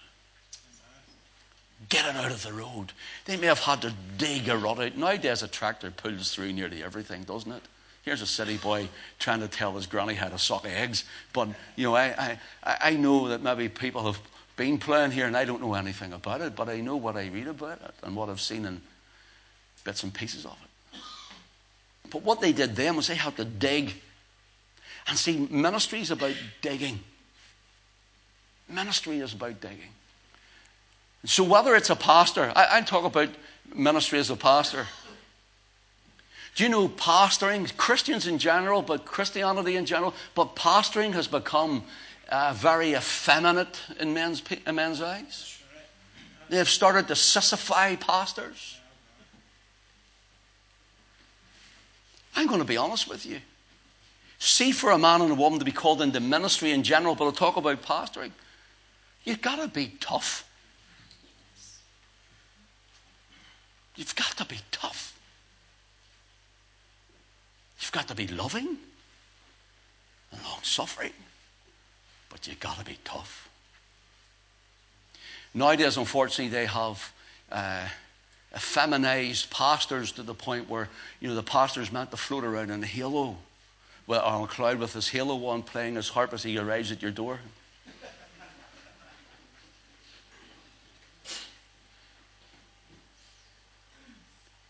Get 1.89 2.05
it 2.05 2.15
out 2.15 2.31
of 2.31 2.43
the 2.43 2.53
road. 2.53 2.91
They 3.25 3.37
may 3.37 3.47
have 3.47 3.59
had 3.59 3.81
to 3.81 3.93
dig 4.17 4.47
a 4.47 4.57
rut 4.57 4.79
out. 4.79 4.95
Nowadays, 4.95 5.43
a 5.43 5.47
tractor 5.47 5.91
pulls 5.91 6.33
through 6.33 6.53
nearly 6.53 6.83
everything, 6.83 7.23
doesn't 7.23 7.51
it? 7.51 7.63
Here's 8.03 8.21
a 8.21 8.27
city 8.27 8.57
boy 8.57 8.89
trying 9.17 9.39
to 9.39 9.47
tell 9.47 9.71
his 9.73 9.87
granny 9.87 10.13
how 10.13 10.27
to 10.27 10.37
suck 10.37 10.65
eggs. 10.65 11.05
But, 11.31 11.49
you 11.75 11.85
know, 11.85 11.95
I, 11.95 12.37
I, 12.63 12.77
I 12.81 12.95
know 12.95 13.29
that 13.29 13.41
maybe 13.41 13.69
people 13.69 14.05
have 14.05 14.19
been 14.57 14.77
playing 14.77 15.11
here 15.11 15.25
and 15.25 15.37
I 15.37 15.45
don't 15.45 15.61
know 15.61 15.73
anything 15.73 16.13
about 16.13 16.41
it, 16.41 16.55
but 16.55 16.69
I 16.69 16.81
know 16.81 16.97
what 16.97 17.15
I 17.15 17.27
read 17.27 17.47
about 17.47 17.81
it 17.81 17.93
and 18.03 18.15
what 18.15 18.29
I've 18.29 18.41
seen 18.41 18.65
in 18.65 18.81
bits 19.83 20.03
and 20.03 20.13
pieces 20.13 20.45
of 20.45 20.57
it. 20.61 20.99
But 22.11 22.23
what 22.23 22.41
they 22.41 22.51
did 22.51 22.75
then 22.75 22.95
was 22.95 23.07
they 23.07 23.15
had 23.15 23.37
to 23.37 23.45
dig. 23.45 23.93
And 25.07 25.17
see, 25.17 25.47
ministry 25.49 26.01
is 26.01 26.11
about 26.11 26.35
digging. 26.61 26.99
Ministry 28.69 29.19
is 29.19 29.33
about 29.33 29.59
digging. 29.61 29.91
So 31.25 31.43
whether 31.43 31.75
it's 31.75 31.89
a 31.89 31.95
pastor, 31.95 32.51
I, 32.55 32.77
I 32.77 32.81
talk 32.81 33.05
about 33.05 33.29
ministry 33.73 34.19
as 34.19 34.29
a 34.29 34.35
pastor. 34.35 34.87
Do 36.55 36.63
you 36.63 36.69
know 36.69 36.87
pastoring, 36.87 37.75
Christians 37.77 38.27
in 38.27 38.37
general, 38.37 38.81
but 38.81 39.05
Christianity 39.05 39.75
in 39.75 39.85
general, 39.85 40.13
but 40.35 40.55
pastoring 40.55 41.13
has 41.13 41.27
become 41.27 41.83
uh, 42.29 42.53
very 42.53 42.93
effeminate 42.93 43.81
in 43.99 44.13
men's, 44.13 44.43
in 44.67 44.75
men's 44.75 45.01
eyes. 45.01 45.61
They 46.49 46.57
have 46.57 46.69
started 46.69 47.07
to 47.07 47.13
sissify 47.13 47.99
pastors. 47.99 48.77
I'm 52.35 52.47
going 52.47 52.59
to 52.59 52.65
be 52.65 52.77
honest 52.77 53.09
with 53.09 53.25
you. 53.25 53.39
See, 54.39 54.71
for 54.71 54.91
a 54.91 54.97
man 54.97 55.21
and 55.21 55.31
a 55.31 55.35
woman 55.35 55.59
to 55.59 55.65
be 55.65 55.71
called 55.71 56.01
into 56.01 56.19
ministry 56.19 56.71
in 56.71 56.83
general, 56.83 57.15
but 57.15 57.25
I'll 57.25 57.31
talk 57.31 57.57
about 57.57 57.81
pastoring, 57.81 58.31
you've 59.23 59.41
got 59.41 59.55
to 59.61 59.67
be 59.67 59.93
tough. 59.99 60.47
You've 63.95 64.15
got 64.15 64.35
to 64.37 64.45
be 64.45 64.59
tough. 64.71 65.17
You've 67.79 67.91
got 67.91 68.07
to 68.07 68.15
be 68.15 68.27
loving 68.27 68.77
and 70.31 70.43
long 70.43 70.59
suffering, 70.63 71.13
but 72.29 72.47
you've 72.47 72.59
got 72.59 72.79
to 72.79 72.85
be 72.85 72.97
tough. 73.03 73.49
Nowadays, 75.53 75.97
unfortunately, 75.97 76.47
they 76.47 76.65
have 76.65 77.13
uh, 77.51 77.87
feminized 78.53 79.51
pastors 79.51 80.11
to 80.13 80.23
the 80.23 80.33
point 80.33 80.69
where 80.69 80.89
you 81.19 81.27
know 81.27 81.35
the 81.35 81.43
pastor's 81.43 81.91
meant 81.91 82.09
to 82.11 82.17
float 82.17 82.43
around 82.43 82.71
in 82.71 82.81
a 82.81 82.87
halo, 82.87 83.37
well, 84.07 84.23
on 84.23 84.43
a 84.43 84.47
cloud 84.47 84.79
with 84.79 84.93
his 84.93 85.09
halo 85.09 85.45
on, 85.47 85.61
playing 85.61 85.95
his 85.95 86.09
harp 86.09 86.33
as 86.33 86.41
he 86.41 86.57
arrives 86.57 86.91
at 86.91 87.01
your 87.01 87.11
door. 87.11 87.39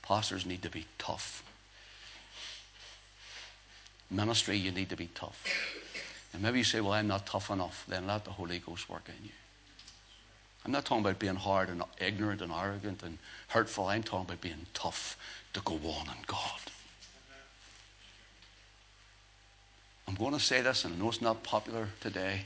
Pastors 0.03 0.45
need 0.45 0.61
to 0.61 0.69
be 0.69 0.85
tough 0.97 1.43
ministry, 4.13 4.57
you 4.57 4.71
need 4.71 4.89
to 4.89 4.95
be 4.95 5.09
tough. 5.15 5.43
And 6.33 6.41
maybe 6.41 6.59
you 6.59 6.63
say, 6.63 6.81
Well, 6.81 6.93
I'm 6.93 7.07
not 7.07 7.25
tough 7.25 7.49
enough. 7.49 7.85
Then 7.87 8.07
let 8.07 8.25
the 8.25 8.31
Holy 8.31 8.59
Ghost 8.59 8.89
work 8.89 9.03
in 9.07 9.25
you. 9.25 9.31
I'm 10.65 10.71
not 10.71 10.85
talking 10.85 11.03
about 11.03 11.19
being 11.19 11.35
hard 11.35 11.69
and 11.69 11.83
ignorant 11.99 12.41
and 12.41 12.51
arrogant 12.51 13.03
and 13.03 13.17
hurtful. 13.49 13.87
I'm 13.87 14.03
talking 14.03 14.25
about 14.25 14.41
being 14.41 14.65
tough 14.73 15.17
to 15.53 15.61
go 15.61 15.75
on 15.75 16.07
in 16.07 16.23
God. 16.25 16.59
I'm 20.07 20.15
going 20.15 20.33
to 20.33 20.39
say 20.39 20.61
this, 20.61 20.85
and 20.85 20.95
I 20.95 20.97
know 20.97 21.09
it's 21.09 21.21
not 21.21 21.43
popular 21.43 21.89
today. 22.01 22.45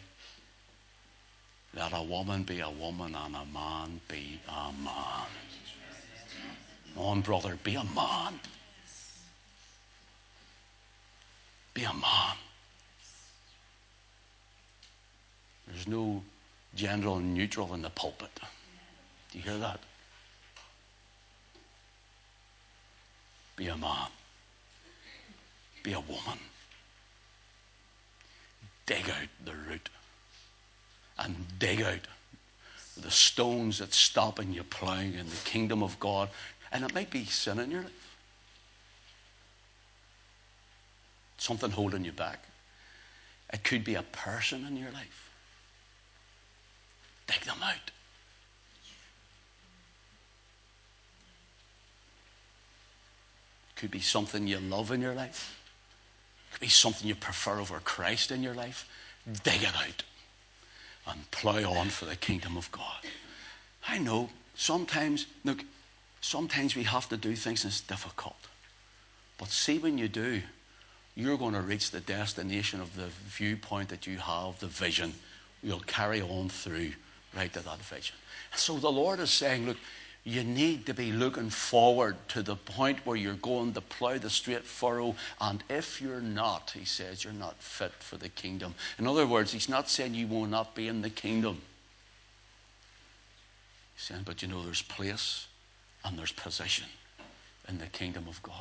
Let 1.75 1.91
a 1.93 2.01
woman 2.01 2.43
be 2.43 2.59
a 2.59 2.69
woman 2.69 3.15
and 3.15 3.35
a 3.35 3.45
man 3.45 4.01
be 4.07 4.39
a 4.47 4.71
man. 4.83 5.27
On, 6.97 7.21
brother, 7.21 7.57
be 7.63 7.75
a 7.75 7.83
man. 7.83 8.39
Be 11.73 11.83
a 11.83 11.93
man. 11.93 12.35
There's 15.67 15.87
no 15.87 16.23
general 16.75 17.19
neutral 17.19 17.73
in 17.73 17.81
the 17.81 17.89
pulpit. 17.89 18.31
Do 19.31 19.37
you 19.37 19.43
hear 19.43 19.57
that? 19.57 19.79
Be 23.55 23.67
a 23.67 23.77
man. 23.77 24.07
Be 25.83 25.93
a 25.93 25.99
woman. 25.99 26.39
Dig 28.85 29.09
out 29.09 29.29
the 29.45 29.53
root 29.69 29.89
and 31.19 31.35
dig 31.59 31.81
out 31.81 32.07
the 32.95 33.11
stones 33.11 33.79
that 33.79 33.93
stop 33.93 34.39
in 34.39 34.53
you 34.53 34.63
plowing 34.63 35.13
in 35.13 35.29
the 35.29 35.35
kingdom 35.45 35.83
of 35.83 35.99
God. 35.99 36.29
And 36.71 36.83
it 36.83 36.93
might 36.93 37.09
be 37.09 37.25
sin 37.25 37.59
in 37.59 37.71
your 37.71 37.83
life. 37.83 38.07
something 41.37 41.71
holding 41.71 42.03
you 42.03 42.11
back. 42.11 42.39
It 43.53 43.63
could 43.63 43.83
be 43.83 43.95
a 43.95 44.03
person 44.03 44.65
in 44.67 44.75
your 44.75 44.91
life. 44.91 45.31
Dig 47.27 47.41
them 47.41 47.57
out. 47.63 47.91
Could 53.75 53.91
be 53.91 53.99
something 53.99 54.47
you 54.47 54.59
love 54.59 54.91
in 54.91 55.01
your 55.01 55.13
life. 55.13 55.57
It 56.49 56.53
could 56.55 56.61
be 56.61 56.67
something 56.67 57.07
you 57.07 57.15
prefer 57.15 57.59
over 57.59 57.79
Christ 57.79 58.31
in 58.31 58.41
your 58.41 58.55
life. 58.55 58.89
Dig 59.43 59.61
it 59.63 59.75
out 59.75 60.03
and 61.07 61.31
plow 61.31 61.73
on 61.73 61.87
for 61.89 62.05
the 62.05 62.15
kingdom 62.15 62.57
of 62.57 62.71
God. 62.71 63.05
I 63.87 63.99
know 63.99 64.29
sometimes, 64.55 65.27
look, 65.45 65.63
sometimes 66.21 66.75
we 66.75 66.83
have 66.83 67.09
to 67.09 67.17
do 67.17 67.35
things 67.35 67.65
it's 67.65 67.81
difficult. 67.81 68.37
But 69.37 69.49
see, 69.49 69.77
when 69.77 69.97
you 69.97 70.07
do, 70.07 70.41
you're 71.15 71.37
going 71.37 71.53
to 71.53 71.61
reach 71.61 71.91
the 71.91 71.99
destination 71.99 72.81
of 72.81 72.95
the 72.95 73.07
viewpoint 73.27 73.89
that 73.89 74.05
you 74.07 74.17
have, 74.17 74.59
the 74.59 74.67
vision. 74.67 75.13
You'll 75.63 75.79
carry 75.81 76.21
on 76.21 76.49
through 76.49 76.91
right 77.35 77.51
to 77.53 77.59
that 77.63 77.79
vision. 77.79 78.15
So 78.55 78.77
the 78.77 78.91
Lord 78.91 79.19
is 79.19 79.31
saying, 79.31 79.65
look, 79.65 79.77
you 80.23 80.43
need 80.43 80.85
to 80.87 80.93
be 80.93 81.11
looking 81.11 81.49
forward 81.49 82.17
to 82.29 82.43
the 82.43 82.55
point 82.55 83.05
where 83.05 83.15
you're 83.15 83.35
going 83.35 83.73
to 83.73 83.81
plow 83.81 84.17
the 84.17 84.29
straight 84.29 84.63
furrow. 84.63 85.15
And 85.39 85.63
if 85.69 86.01
you're 86.01 86.21
not, 86.21 86.71
he 86.71 86.85
says, 86.85 87.23
you're 87.23 87.33
not 87.33 87.55
fit 87.57 87.93
for 87.93 88.17
the 88.17 88.29
kingdom. 88.29 88.75
In 88.99 89.07
other 89.07 89.25
words, 89.25 89.51
he's 89.51 89.69
not 89.69 89.89
saying 89.89 90.13
you 90.13 90.27
will 90.27 90.45
not 90.45 90.75
be 90.75 90.87
in 90.87 91.01
the 91.01 91.09
kingdom. 91.09 91.61
He's 93.95 94.03
saying, 94.03 94.23
but 94.25 94.41
you 94.41 94.49
know, 94.49 94.63
there's 94.63 94.81
place 94.81 95.47
and 96.03 96.17
there's 96.17 96.31
position 96.31 96.85
in 97.67 97.77
the 97.77 97.87
kingdom 97.87 98.25
of 98.27 98.41
God. 98.43 98.53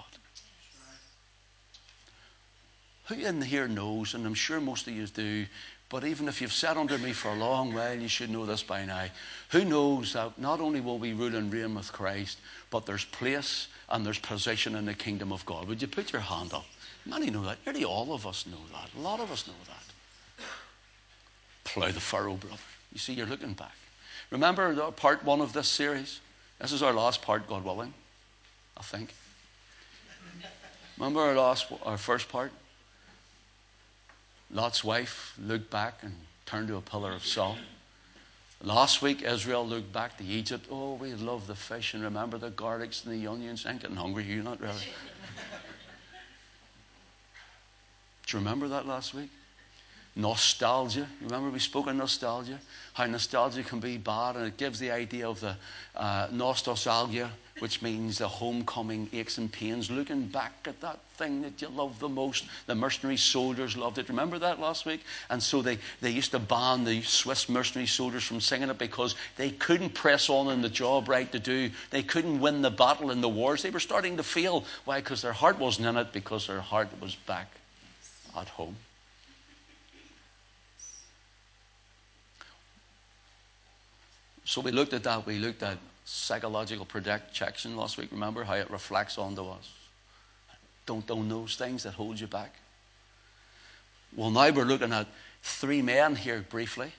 Who 3.06 3.14
in 3.14 3.40
here 3.40 3.68
knows, 3.68 4.14
and 4.14 4.26
I'm 4.26 4.34
sure 4.34 4.60
most 4.60 4.88
of 4.88 4.94
you 4.94 5.06
do, 5.06 5.46
but 5.88 6.04
even 6.04 6.26
if 6.26 6.40
you've 6.40 6.52
sat 6.52 6.76
under 6.76 6.98
me 6.98 7.12
for 7.12 7.28
a 7.28 7.36
long 7.36 7.72
while, 7.72 7.96
you 7.96 8.08
should 8.08 8.30
know 8.30 8.44
this 8.44 8.64
by 8.64 8.84
now. 8.84 9.04
Who 9.50 9.64
knows 9.64 10.14
that 10.14 10.36
not 10.38 10.60
only 10.60 10.80
will 10.80 10.98
we 10.98 11.12
rule 11.12 11.36
and 11.36 11.52
reign 11.52 11.76
with 11.76 11.92
Christ, 11.92 12.38
but 12.70 12.84
there's 12.84 13.04
place 13.04 13.68
and 13.88 14.04
there's 14.04 14.18
position 14.18 14.74
in 14.74 14.86
the 14.86 14.94
kingdom 14.94 15.32
of 15.32 15.46
God? 15.46 15.68
Would 15.68 15.80
you 15.80 15.86
put 15.86 16.12
your 16.12 16.22
hand 16.22 16.52
up? 16.52 16.66
Many 17.04 17.30
know 17.30 17.44
that. 17.44 17.58
Nearly 17.64 17.84
all 17.84 18.12
of 18.12 18.26
us 18.26 18.44
know 18.46 18.58
that. 18.72 18.90
A 18.98 19.00
lot 19.00 19.20
of 19.20 19.30
us 19.30 19.46
know 19.46 19.54
that. 19.68 20.44
Plough 21.62 21.92
the 21.92 22.00
furrow, 22.00 22.34
brother. 22.34 22.56
You 22.92 22.98
see, 22.98 23.12
you're 23.12 23.26
looking 23.26 23.52
back. 23.52 23.76
Remember 24.32 24.90
part 24.90 25.24
one 25.24 25.40
of 25.40 25.52
this 25.52 25.68
series? 25.68 26.18
This 26.60 26.72
is 26.72 26.82
our 26.82 26.92
last 26.92 27.22
part, 27.22 27.46
God 27.48 27.64
willing, 27.64 27.92
I 28.76 28.82
think. 28.82 29.14
Remember 30.96 31.20
our 31.20 31.34
last, 31.34 31.66
our 31.82 31.98
first 31.98 32.28
part? 32.28 32.50
Lot's 34.50 34.82
wife 34.82 35.34
looked 35.42 35.70
back 35.70 35.98
and 36.02 36.14
turned 36.46 36.68
to 36.68 36.76
a 36.76 36.80
pillar 36.80 37.12
of 37.12 37.24
salt. 37.24 37.58
Last 38.62 39.02
week, 39.02 39.22
Israel 39.22 39.66
looked 39.66 39.92
back 39.92 40.16
to 40.16 40.24
Egypt. 40.24 40.66
Oh, 40.70 40.94
we 40.94 41.12
love 41.12 41.46
the 41.46 41.54
fish 41.54 41.92
and 41.92 42.02
remember 42.02 42.38
the 42.38 42.50
garlics 42.50 43.04
and 43.04 43.12
the 43.12 43.26
onions. 43.26 43.66
I'm 43.66 43.76
getting 43.76 43.96
hungry. 43.96 44.24
You're 44.24 44.42
not 44.42 44.60
really. 44.60 44.74
Do 48.26 48.36
you 48.36 48.38
remember 48.38 48.68
that 48.68 48.86
last 48.86 49.12
week? 49.12 49.30
Nostalgia. 50.18 51.06
Remember 51.20 51.50
we 51.50 51.58
spoke 51.58 51.88
of 51.88 51.94
nostalgia? 51.94 52.58
How 52.94 53.04
nostalgia 53.04 53.62
can 53.62 53.80
be 53.80 53.98
bad, 53.98 54.36
and 54.36 54.46
it 54.46 54.56
gives 54.56 54.78
the 54.78 54.90
idea 54.90 55.28
of 55.28 55.40
the 55.40 55.54
uh, 55.94 56.28
nostalgia, 56.32 57.30
which 57.58 57.82
means 57.82 58.16
the 58.16 58.26
homecoming 58.26 59.10
aches 59.12 59.36
and 59.36 59.52
pains, 59.52 59.90
looking 59.90 60.26
back 60.28 60.52
at 60.64 60.80
that 60.80 61.00
thing 61.18 61.42
that 61.42 61.60
you 61.60 61.68
love 61.68 61.98
the 61.98 62.08
most. 62.08 62.46
The 62.64 62.74
mercenary 62.74 63.18
soldiers 63.18 63.76
loved 63.76 63.98
it. 63.98 64.08
Remember 64.08 64.38
that 64.38 64.58
last 64.58 64.86
week? 64.86 65.02
And 65.28 65.42
so 65.42 65.60
they, 65.60 65.78
they 66.00 66.10
used 66.10 66.30
to 66.30 66.38
ban 66.38 66.84
the 66.84 67.02
Swiss 67.02 67.50
mercenary 67.50 67.86
soldiers 67.86 68.24
from 68.24 68.40
singing 68.40 68.70
it 68.70 68.78
because 68.78 69.16
they 69.36 69.50
couldn't 69.50 69.92
press 69.92 70.30
on 70.30 70.50
in 70.50 70.62
the 70.62 70.70
job 70.70 71.10
right 71.10 71.30
to 71.32 71.38
do. 71.38 71.70
They 71.90 72.02
couldn't 72.02 72.40
win 72.40 72.62
the 72.62 72.70
battle 72.70 73.10
in 73.10 73.20
the 73.20 73.28
wars. 73.28 73.62
They 73.62 73.70
were 73.70 73.80
starting 73.80 74.16
to 74.16 74.22
feel 74.22 74.64
why? 74.86 75.00
Because 75.00 75.20
their 75.20 75.34
heart 75.34 75.58
wasn't 75.58 75.88
in 75.88 75.98
it, 75.98 76.14
because 76.14 76.46
their 76.46 76.62
heart 76.62 76.88
was 77.02 77.14
back 77.14 77.48
at 78.34 78.48
home. 78.48 78.76
So 84.46 84.60
we 84.60 84.70
looked 84.70 84.92
at 84.92 85.02
that. 85.02 85.26
We 85.26 85.38
looked 85.38 85.64
at 85.64 85.76
psychological 86.04 86.86
projection 86.86 87.76
last 87.76 87.98
week. 87.98 88.10
Remember 88.12 88.44
how 88.44 88.54
it 88.54 88.70
reflects 88.70 89.18
onto 89.18 89.46
us. 89.48 89.72
Don't 90.86 91.10
own 91.10 91.28
those 91.28 91.56
things 91.56 91.82
that 91.82 91.94
hold 91.94 92.18
you 92.20 92.28
back. 92.28 92.54
Well, 94.14 94.30
now 94.30 94.48
we're 94.50 94.64
looking 94.64 94.92
at 94.92 95.08
three 95.42 95.82
men 95.82 96.14
here 96.14 96.44
briefly. 96.48 96.92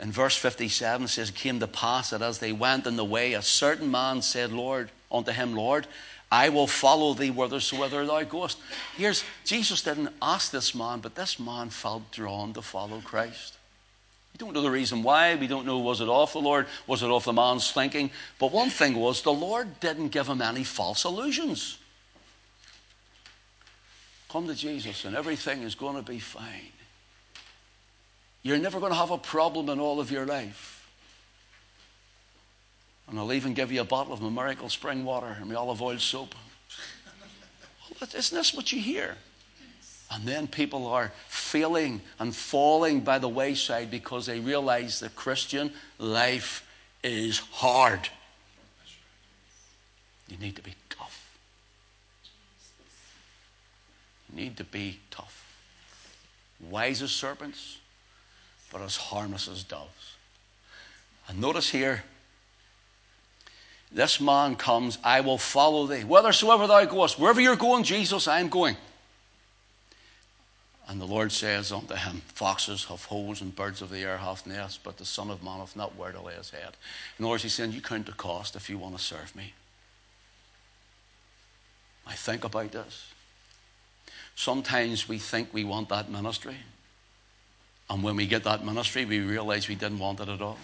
In 0.00 0.10
verse 0.10 0.34
57 0.34 1.04
it 1.04 1.08
says, 1.08 1.28
It 1.28 1.34
came 1.34 1.60
to 1.60 1.66
pass 1.66 2.10
that 2.10 2.22
as 2.22 2.38
they 2.38 2.52
went 2.52 2.86
in 2.86 2.96
the 2.96 3.04
way, 3.04 3.34
a 3.34 3.42
certain 3.42 3.90
man 3.90 4.22
said, 4.22 4.50
Lord, 4.50 4.90
unto 5.12 5.30
him, 5.30 5.54
Lord, 5.54 5.86
I 6.32 6.48
will 6.48 6.66
follow 6.66 7.12
thee 7.12 7.28
whithersoever 7.28 8.06
thou 8.06 8.22
goest. 8.22 8.58
Here's 8.96 9.22
Jesus 9.44 9.82
didn't 9.82 10.08
ask 10.22 10.50
this 10.50 10.74
man, 10.74 11.00
but 11.00 11.14
this 11.14 11.38
man 11.38 11.68
felt 11.68 12.10
drawn 12.10 12.54
to 12.54 12.62
follow 12.62 13.02
Christ. 13.02 13.58
We 14.34 14.38
don't 14.38 14.52
know 14.52 14.62
the 14.62 14.70
reason 14.70 15.04
why. 15.04 15.36
We 15.36 15.46
don't 15.46 15.64
know 15.64 15.78
was 15.78 16.00
it 16.00 16.08
off 16.08 16.32
the 16.32 16.40
Lord? 16.40 16.66
Was 16.88 17.04
it 17.04 17.06
off 17.06 17.24
the 17.24 17.32
man's 17.32 17.70
thinking? 17.70 18.10
But 18.40 18.50
one 18.50 18.68
thing 18.68 18.96
was 18.96 19.22
the 19.22 19.32
Lord 19.32 19.78
didn't 19.78 20.08
give 20.08 20.26
him 20.26 20.42
any 20.42 20.64
false 20.64 21.04
illusions. 21.04 21.78
Come 24.28 24.48
to 24.48 24.54
Jesus 24.54 25.04
and 25.04 25.14
everything 25.14 25.62
is 25.62 25.76
going 25.76 25.94
to 25.94 26.02
be 26.02 26.18
fine. 26.18 26.72
You're 28.42 28.58
never 28.58 28.80
going 28.80 28.90
to 28.90 28.98
have 28.98 29.12
a 29.12 29.18
problem 29.18 29.68
in 29.68 29.78
all 29.78 30.00
of 30.00 30.10
your 30.10 30.26
life. 30.26 30.90
And 33.08 33.18
I'll 33.20 33.32
even 33.32 33.54
give 33.54 33.70
you 33.70 33.82
a 33.82 33.84
bottle 33.84 34.12
of 34.12 34.20
my 34.20 34.30
miracle 34.30 34.68
spring 34.68 35.04
water 35.04 35.36
and 35.40 35.48
my 35.48 35.54
olive 35.54 35.80
oil 35.80 35.98
soap. 35.98 36.34
Isn't 38.14 38.36
this 38.36 38.52
what 38.52 38.72
you 38.72 38.80
hear? 38.80 39.16
And 40.10 40.24
then 40.24 40.46
people 40.46 40.86
are 40.86 41.12
failing 41.28 42.00
and 42.18 42.34
falling 42.34 43.00
by 43.00 43.18
the 43.18 43.28
wayside 43.28 43.90
because 43.90 44.26
they 44.26 44.38
realize 44.38 45.00
the 45.00 45.08
Christian 45.10 45.72
life 45.98 46.66
is 47.02 47.38
hard. 47.38 48.08
You 50.28 50.36
need 50.38 50.56
to 50.56 50.62
be 50.62 50.74
tough. 50.88 51.38
You 54.28 54.42
need 54.42 54.56
to 54.56 54.64
be 54.64 55.00
tough. 55.10 55.40
Wise 56.70 57.02
as 57.02 57.10
serpents, 57.10 57.78
but 58.72 58.80
as 58.80 58.96
harmless 58.96 59.48
as 59.48 59.64
doves. 59.64 60.16
And 61.28 61.40
notice 61.40 61.68
here, 61.68 62.02
this 63.92 64.20
man 64.20 64.56
comes, 64.56 64.98
I 65.04 65.20
will 65.20 65.38
follow 65.38 65.86
thee. 65.86 66.00
Whithersoever 66.00 66.66
thou 66.66 66.84
goest, 66.84 67.18
wherever 67.18 67.40
you're 67.40 67.56
going, 67.56 67.84
Jesus, 67.84 68.26
I 68.26 68.40
am 68.40 68.48
going. 68.48 68.76
And 70.86 71.00
the 71.00 71.06
Lord 71.06 71.32
says 71.32 71.72
unto 71.72 71.94
him, 71.94 72.20
Foxes 72.34 72.84
have 72.84 73.04
holes 73.04 73.40
and 73.40 73.56
birds 73.56 73.80
of 73.80 73.90
the 73.90 74.00
air 74.00 74.18
have 74.18 74.46
nests, 74.46 74.78
but 74.82 74.98
the 74.98 75.04
Son 75.04 75.30
of 75.30 75.42
Man 75.42 75.58
hath 75.58 75.76
not 75.76 75.96
where 75.96 76.12
to 76.12 76.20
lay 76.20 76.34
his 76.34 76.50
head. 76.50 76.76
In 77.18 77.24
other 77.24 77.30
words, 77.30 77.42
he's 77.42 77.54
saying, 77.54 77.72
You 77.72 77.80
count 77.80 78.06
the 78.06 78.12
cost 78.12 78.54
if 78.54 78.68
you 78.68 78.76
want 78.76 78.96
to 78.96 79.02
serve 79.02 79.34
me. 79.34 79.54
I 82.06 82.12
think 82.14 82.44
about 82.44 82.72
this. 82.72 83.06
Sometimes 84.34 85.08
we 85.08 85.18
think 85.18 85.54
we 85.54 85.64
want 85.64 85.88
that 85.88 86.10
ministry. 86.10 86.56
And 87.88 88.02
when 88.02 88.16
we 88.16 88.26
get 88.26 88.44
that 88.44 88.64
ministry, 88.64 89.04
we 89.04 89.20
realize 89.20 89.68
we 89.68 89.74
didn't 89.74 89.98
want 89.98 90.20
it 90.20 90.28
at 90.28 90.42
all. 90.42 90.58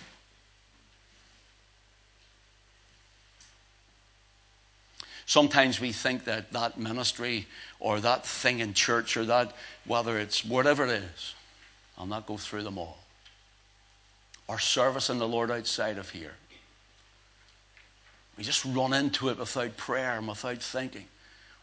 Sometimes 5.30 5.80
we 5.80 5.92
think 5.92 6.24
that 6.24 6.50
that 6.54 6.76
ministry 6.76 7.46
or 7.78 8.00
that 8.00 8.26
thing 8.26 8.58
in 8.58 8.74
church 8.74 9.16
or 9.16 9.24
that, 9.26 9.52
whether 9.86 10.18
it's 10.18 10.44
whatever 10.44 10.84
it 10.86 10.90
is, 10.90 11.34
I'll 11.96 12.06
not 12.06 12.26
go 12.26 12.36
through 12.36 12.64
them 12.64 12.78
all. 12.78 12.98
Our 14.48 14.58
service 14.58 15.08
in 15.08 15.18
the 15.18 15.28
Lord 15.28 15.52
outside 15.52 15.98
of 15.98 16.10
here. 16.10 16.32
We 18.36 18.42
just 18.42 18.64
run 18.64 18.92
into 18.92 19.28
it 19.28 19.38
without 19.38 19.76
prayer 19.76 20.18
and 20.18 20.26
without 20.26 20.60
thinking, 20.60 21.06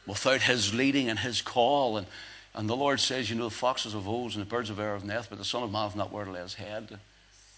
without 0.05 0.39
His 0.43 0.73
leading 0.73 1.09
and 1.09 1.19
His 1.19 1.41
call. 1.41 1.97
And, 1.97 2.07
and 2.55 2.69
the 2.69 2.75
Lord 2.77 3.01
says, 3.01 3.29
You 3.29 3.35
know, 3.35 3.49
the 3.49 3.53
foxes 3.53 3.91
have 3.91 4.03
holes 4.03 4.37
and 4.37 4.45
the 4.45 4.49
birds 4.49 4.69
of 4.69 4.79
air 4.79 4.93
have 4.93 5.03
nests, 5.03 5.27
but 5.29 5.39
the 5.39 5.43
Son 5.43 5.61
of 5.61 5.73
Man 5.73 5.83
hath 5.83 5.97
not 5.97 6.13
where 6.13 6.23
to 6.23 6.31
lay 6.31 6.39
his 6.39 6.53
head. 6.53 6.97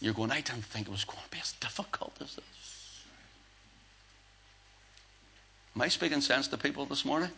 You're 0.02 0.16
going, 0.16 0.32
I 0.32 0.42
didn't 0.42 0.66
think 0.66 0.88
it 0.88 0.92
was 0.92 1.06
going 1.06 1.22
to 1.24 1.30
be 1.30 1.38
as 1.40 1.52
difficult 1.52 2.18
as 2.20 2.34
this. 2.34 2.59
Am 5.76 5.82
I 5.82 5.88
speaking 5.88 6.22
sense 6.22 6.48
to 6.50 6.58
people 6.58 6.86
this 6.86 7.06
morning? 7.06 7.30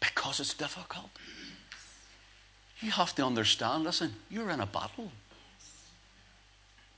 Because 0.00 0.40
it's 0.40 0.54
difficult. 0.54 1.10
You 2.80 2.90
have 2.90 3.14
to 3.16 3.24
understand 3.24 3.84
listen, 3.84 4.14
you're 4.30 4.50
in 4.50 4.60
a 4.60 4.66
battle. 4.66 5.10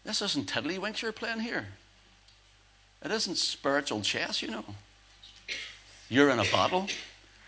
This 0.04 0.22
isn't 0.22 0.50
tiddlywinks 0.50 1.02
you're 1.02 1.12
playing 1.12 1.40
here. 1.40 1.66
It 3.04 3.10
isn't 3.10 3.36
spiritual 3.36 4.00
chess, 4.02 4.42
you 4.42 4.50
know. 4.50 4.64
You're 6.08 6.30
in 6.30 6.38
a 6.38 6.44
battle, 6.44 6.88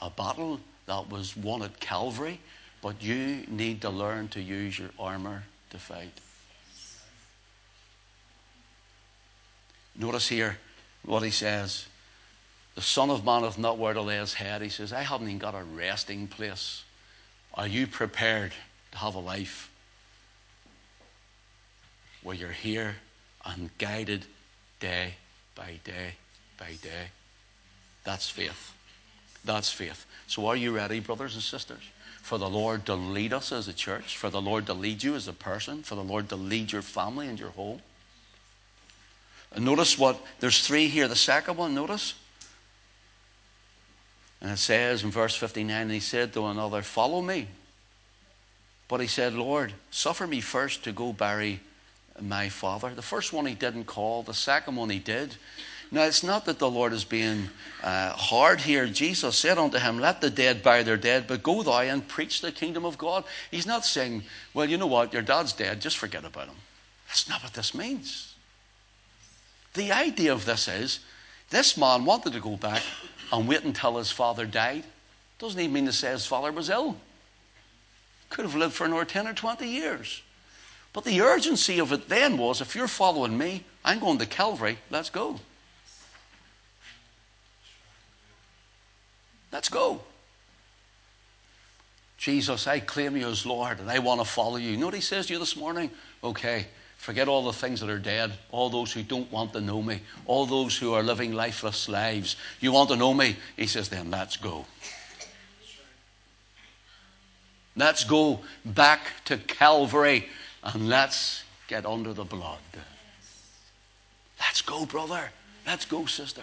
a 0.00 0.10
battle 0.10 0.60
that 0.86 1.08
was 1.08 1.36
won 1.36 1.62
at 1.62 1.80
Calvary, 1.80 2.40
but 2.82 3.02
you 3.02 3.44
need 3.48 3.80
to 3.82 3.90
learn 3.90 4.28
to 4.28 4.40
use 4.40 4.78
your 4.78 4.90
armor 4.98 5.42
to 5.70 5.78
fight. 5.78 6.12
Notice 9.96 10.28
here, 10.28 10.58
what 11.10 11.22
he 11.24 11.30
says. 11.30 11.86
The 12.76 12.82
Son 12.82 13.10
of 13.10 13.24
Man 13.24 13.42
hath 13.42 13.58
not 13.58 13.78
where 13.78 13.92
to 13.92 14.00
lay 14.00 14.18
his 14.18 14.32
head. 14.32 14.62
He 14.62 14.68
says, 14.68 14.92
I 14.92 15.02
haven't 15.02 15.26
even 15.26 15.38
got 15.38 15.54
a 15.56 15.64
resting 15.64 16.28
place. 16.28 16.84
Are 17.54 17.66
you 17.66 17.88
prepared 17.88 18.52
to 18.92 18.98
have 18.98 19.16
a 19.16 19.18
life 19.18 19.70
where 22.22 22.36
you're 22.36 22.50
here 22.50 22.94
and 23.44 23.76
guided 23.78 24.24
day 24.78 25.14
by 25.56 25.80
day 25.82 26.12
by 26.56 26.74
day? 26.80 27.08
That's 28.04 28.30
faith. 28.30 28.72
That's 29.44 29.70
faith. 29.70 30.06
So, 30.28 30.46
are 30.46 30.56
you 30.56 30.70
ready, 30.70 31.00
brothers 31.00 31.34
and 31.34 31.42
sisters, 31.42 31.82
for 32.22 32.38
the 32.38 32.48
Lord 32.48 32.86
to 32.86 32.94
lead 32.94 33.32
us 33.32 33.50
as 33.50 33.66
a 33.66 33.72
church, 33.72 34.16
for 34.16 34.30
the 34.30 34.40
Lord 34.40 34.66
to 34.66 34.74
lead 34.74 35.02
you 35.02 35.16
as 35.16 35.26
a 35.26 35.32
person, 35.32 35.82
for 35.82 35.96
the 35.96 36.04
Lord 36.04 36.28
to 36.28 36.36
lead 36.36 36.70
your 36.70 36.82
family 36.82 37.26
and 37.26 37.38
your 37.38 37.50
home? 37.50 37.80
And 39.52 39.64
notice 39.64 39.98
what, 39.98 40.20
there's 40.38 40.66
three 40.66 40.88
here. 40.88 41.08
The 41.08 41.16
second 41.16 41.56
one, 41.56 41.74
notice. 41.74 42.14
And 44.40 44.50
it 44.50 44.58
says 44.58 45.04
in 45.04 45.10
verse 45.10 45.34
59, 45.34 45.82
and 45.82 45.90
he 45.90 46.00
said 46.00 46.32
to 46.32 46.46
another, 46.46 46.82
Follow 46.82 47.20
me. 47.20 47.48
But 48.88 49.00
he 49.00 49.06
said, 49.06 49.34
Lord, 49.34 49.72
suffer 49.90 50.26
me 50.26 50.40
first 50.40 50.84
to 50.84 50.92
go 50.92 51.12
bury 51.12 51.60
my 52.20 52.48
father. 52.48 52.92
The 52.94 53.02
first 53.02 53.32
one 53.32 53.46
he 53.46 53.54
didn't 53.54 53.84
call, 53.84 54.22
the 54.22 54.34
second 54.34 54.76
one 54.76 54.90
he 54.90 54.98
did. 54.98 55.36
Now, 55.92 56.04
it's 56.04 56.22
not 56.22 56.44
that 56.44 56.60
the 56.60 56.70
Lord 56.70 56.92
is 56.92 57.04
being 57.04 57.48
uh, 57.82 58.10
hard 58.10 58.60
here. 58.60 58.86
Jesus 58.86 59.36
said 59.36 59.58
unto 59.58 59.78
him, 59.78 59.98
Let 59.98 60.20
the 60.20 60.30
dead 60.30 60.62
bury 60.62 60.84
their 60.84 60.96
dead, 60.96 61.26
but 61.26 61.42
go 61.42 61.62
thou 61.62 61.80
and 61.80 62.06
preach 62.06 62.40
the 62.40 62.52
kingdom 62.52 62.84
of 62.84 62.96
God. 62.96 63.24
He's 63.50 63.66
not 63.66 63.84
saying, 63.84 64.22
Well, 64.54 64.68
you 64.68 64.76
know 64.76 64.86
what, 64.86 65.12
your 65.12 65.22
dad's 65.22 65.52
dead, 65.52 65.80
just 65.80 65.98
forget 65.98 66.24
about 66.24 66.46
him. 66.46 66.56
That's 67.08 67.28
not 67.28 67.42
what 67.42 67.54
this 67.54 67.74
means. 67.74 68.29
The 69.74 69.92
idea 69.92 70.32
of 70.32 70.44
this 70.44 70.68
is 70.68 71.00
this 71.50 71.76
man 71.76 72.04
wanted 72.04 72.32
to 72.32 72.40
go 72.40 72.56
back 72.56 72.82
and 73.32 73.48
wait 73.48 73.64
until 73.64 73.98
his 73.98 74.10
father 74.10 74.46
died. 74.46 74.84
Doesn't 75.38 75.60
even 75.60 75.72
mean 75.72 75.86
to 75.86 75.92
say 75.92 76.10
his 76.10 76.26
father 76.26 76.52
was 76.52 76.70
ill. 76.70 76.96
Could 78.28 78.44
have 78.44 78.54
lived 78.54 78.74
for 78.74 78.84
another 78.84 79.04
10 79.04 79.26
or 79.26 79.34
20 79.34 79.66
years. 79.66 80.22
But 80.92 81.04
the 81.04 81.20
urgency 81.20 81.80
of 81.80 81.92
it 81.92 82.08
then 82.08 82.36
was 82.36 82.60
if 82.60 82.74
you're 82.74 82.88
following 82.88 83.36
me, 83.38 83.64
I'm 83.84 84.00
going 84.00 84.18
to 84.18 84.26
Calvary, 84.26 84.78
let's 84.90 85.10
go. 85.10 85.38
Let's 89.52 89.68
go. 89.68 90.00
Jesus, 92.18 92.66
I 92.66 92.80
claim 92.80 93.16
you 93.16 93.28
as 93.28 93.46
Lord 93.46 93.80
and 93.80 93.90
I 93.90 93.98
want 93.98 94.20
to 94.20 94.26
follow 94.26 94.56
you. 94.56 94.70
You 94.70 94.76
know 94.76 94.86
what 94.86 94.94
he 94.94 95.00
says 95.00 95.26
to 95.26 95.32
you 95.32 95.38
this 95.38 95.56
morning? 95.56 95.90
Okay, 96.22 96.66
forget 97.00 97.28
all 97.28 97.42
the 97.42 97.52
things 97.52 97.80
that 97.80 97.88
are 97.88 97.98
dead, 97.98 98.30
all 98.52 98.68
those 98.68 98.92
who 98.92 99.02
don't 99.02 99.32
want 99.32 99.54
to 99.54 99.60
know 99.62 99.80
me, 99.80 100.02
all 100.26 100.44
those 100.44 100.76
who 100.76 100.92
are 100.92 101.02
living 101.02 101.32
lifeless 101.32 101.88
lives. 101.88 102.36
You 102.60 102.72
want 102.72 102.90
to 102.90 102.96
know 102.96 103.14
me? 103.14 103.36
He 103.56 103.66
says, 103.66 103.88
then 103.88 104.10
let's 104.10 104.36
go. 104.36 104.66
Let's 107.74 108.04
go 108.04 108.40
back 108.66 109.00
to 109.24 109.38
Calvary 109.38 110.28
and 110.62 110.90
let's 110.90 111.42
get 111.68 111.86
under 111.86 112.12
the 112.12 112.24
blood. 112.24 112.58
Let's 114.38 114.60
go, 114.60 114.84
brother. 114.84 115.30
Let's 115.66 115.86
go, 115.86 116.04
sister. 116.04 116.42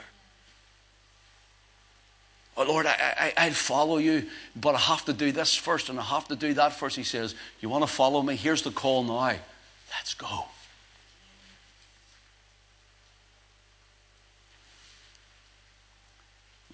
Oh, 2.55 2.63
Lord, 2.63 2.87
I, 2.87 3.31
I, 3.37 3.51
follow 3.51 3.97
you, 3.97 4.25
but 4.55 4.73
I 4.73 4.79
have 4.79 5.05
to 5.05 5.13
do 5.13 5.31
this 5.31 5.53
first 5.53 5.89
and 5.89 5.99
I 5.99 6.03
have 6.03 6.27
to 6.29 6.35
do 6.35 6.55
that 6.55 6.73
first. 6.73 6.95
He 6.95 7.03
says, 7.03 7.35
You 7.61 7.69
want 7.69 7.83
to 7.83 7.87
follow 7.87 8.23
me? 8.23 8.35
Here's 8.35 8.63
the 8.63 8.71
call 8.71 9.03
now. 9.03 9.35
Let's 9.91 10.13
go. 10.13 10.45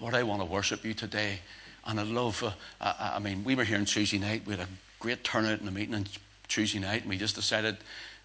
Lord, 0.00 0.14
I 0.14 0.22
want 0.22 0.42
to 0.42 0.46
worship 0.46 0.84
you 0.84 0.92
today. 0.92 1.38
And 1.86 2.00
I 2.00 2.02
love, 2.02 2.42
uh, 2.42 2.52
I, 2.80 3.14
I, 3.16 3.18
mean, 3.18 3.44
we 3.44 3.54
were 3.54 3.64
here 3.64 3.78
on 3.78 3.84
Tuesday 3.84 4.18
night. 4.18 4.42
We 4.46 4.54
had 4.54 4.66
a 4.66 4.68
great 5.00 5.22
turnout 5.22 5.60
in 5.60 5.66
the 5.66 5.72
meeting 5.72 5.94
on 5.94 6.06
Tuesday 6.48 6.78
night, 6.78 7.02
and 7.02 7.10
we 7.10 7.18
just 7.18 7.34
decided, 7.34 7.76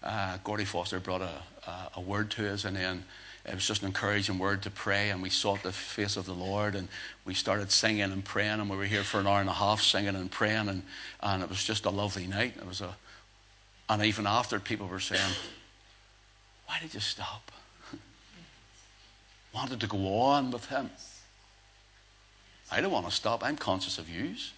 uh, 0.02 0.38
Gordy 0.44 0.64
Foster 0.64 0.98
brought 0.98 1.20
a, 1.20 1.30
a, 1.66 1.90
a 1.96 2.00
word 2.00 2.30
to 2.32 2.52
us, 2.52 2.64
and 2.64 2.76
then 2.76 3.04
it 3.44 3.54
was 3.54 3.66
just 3.66 3.82
an 3.82 3.88
encouraging 3.88 4.38
word 4.38 4.62
to 4.62 4.70
pray, 4.70 5.10
and 5.10 5.22
we 5.22 5.30
sought 5.30 5.62
the 5.62 5.72
face 5.72 6.16
of 6.16 6.26
the 6.26 6.34
Lord, 6.34 6.74
and 6.74 6.88
we 7.24 7.34
started 7.34 7.70
singing 7.70 8.02
and 8.02 8.24
praying, 8.24 8.60
and 8.60 8.70
we 8.70 8.76
were 8.76 8.84
here 8.84 9.04
for 9.04 9.20
an 9.20 9.26
hour 9.26 9.40
and 9.40 9.48
a 9.48 9.54
half 9.54 9.82
singing 9.82 10.16
and 10.16 10.30
praying, 10.30 10.68
and, 10.68 10.82
and 11.22 11.42
it 11.42 11.48
was 11.48 11.62
just 11.62 11.84
a 11.84 11.90
lovely 11.90 12.26
night. 12.26 12.54
It 12.56 12.66
was 12.66 12.80
a, 12.80 12.96
and 13.90 14.04
even 14.04 14.24
after, 14.24 14.60
people 14.60 14.86
were 14.86 15.00
saying, 15.00 15.34
"Why 16.66 16.78
did 16.80 16.94
you 16.94 17.00
stop?" 17.00 17.50
Wanted 19.52 19.80
to 19.80 19.88
go 19.88 20.22
on 20.22 20.52
with 20.52 20.66
him. 20.66 20.90
I 22.70 22.80
don't 22.80 22.92
want 22.92 23.06
to 23.06 23.12
stop. 23.12 23.42
I'm 23.42 23.56
conscious 23.56 23.98
of 23.98 24.08
yous. 24.08 24.52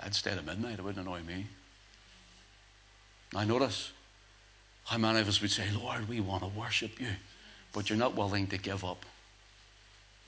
I'd 0.00 0.16
stay 0.16 0.32
at 0.32 0.44
midnight. 0.44 0.80
It 0.80 0.82
wouldn't 0.82 1.06
annoy 1.06 1.20
me. 1.20 1.46
Now 3.32 3.44
notice 3.44 3.92
how 4.86 4.98
many 4.98 5.20
of 5.20 5.28
us 5.28 5.40
would 5.40 5.52
say, 5.52 5.70
Lord, 5.70 6.08
we 6.08 6.18
want 6.18 6.42
to 6.42 6.48
worship 6.48 7.00
you, 7.00 7.10
but 7.72 7.88
you're 7.88 7.98
not 7.98 8.16
willing 8.16 8.48
to 8.48 8.58
give 8.58 8.84
up 8.84 9.06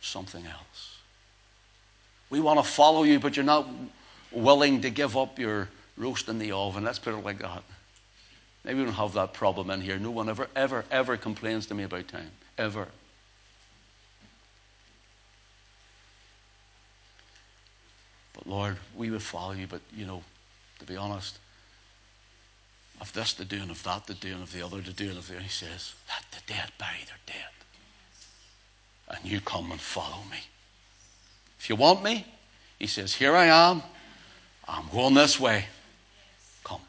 something 0.00 0.46
else. 0.46 0.98
We 2.30 2.38
want 2.38 2.60
to 2.60 2.64
follow 2.64 3.02
you, 3.02 3.18
but 3.18 3.36
you're 3.36 3.44
not 3.44 3.66
willing 4.30 4.82
to 4.82 4.90
give 4.90 5.16
up 5.16 5.40
your 5.40 5.68
roast 5.96 6.28
in 6.28 6.38
the 6.38 6.52
oven. 6.52 6.84
Let's 6.84 6.98
put 6.98 7.14
it 7.14 7.24
like 7.24 7.38
that. 7.38 7.62
Maybe 8.64 8.78
we 8.78 8.84
don't 8.84 8.94
have 8.94 9.14
that 9.14 9.32
problem 9.32 9.70
in 9.70 9.80
here. 9.80 9.98
No 9.98 10.10
one 10.10 10.28
ever, 10.28 10.48
ever, 10.54 10.84
ever 10.90 11.16
complains 11.16 11.66
to 11.66 11.74
me 11.74 11.82
about 11.82 12.08
time. 12.08 12.30
Ever. 12.58 12.88
But 18.34 18.46
Lord, 18.46 18.76
we 18.96 19.10
would 19.10 19.22
follow 19.22 19.52
you, 19.52 19.66
but 19.66 19.80
you 19.94 20.06
know, 20.06 20.22
to 20.78 20.86
be 20.86 20.96
honest, 20.96 21.38
of 23.00 23.12
this 23.12 23.34
to 23.34 23.44
do 23.44 23.60
and 23.60 23.70
of 23.70 23.82
that 23.82 24.06
to 24.06 24.14
do 24.14 24.32
and 24.32 24.42
of 24.42 24.52
the 24.52 24.62
other 24.62 24.80
to 24.80 24.92
do 24.92 25.08
and 25.08 25.18
of 25.18 25.26
the 25.26 25.34
other. 25.34 25.42
He 25.42 25.48
says, 25.48 25.94
Let 26.08 26.24
the 26.30 26.52
dead 26.52 26.70
bury 26.78 27.04
their 27.06 27.16
dead. 27.26 27.34
And 29.08 29.30
you 29.30 29.40
come 29.40 29.72
and 29.72 29.80
follow 29.80 30.22
me. 30.30 30.38
If 31.58 31.68
you 31.68 31.76
want 31.76 32.02
me, 32.02 32.24
he 32.78 32.86
says, 32.86 33.14
Here 33.14 33.34
I 33.34 33.46
am. 33.46 33.82
I'm 34.68 34.84
going 34.92 35.14
this 35.14 35.40
way. 35.40 35.66
Come. 36.64 36.80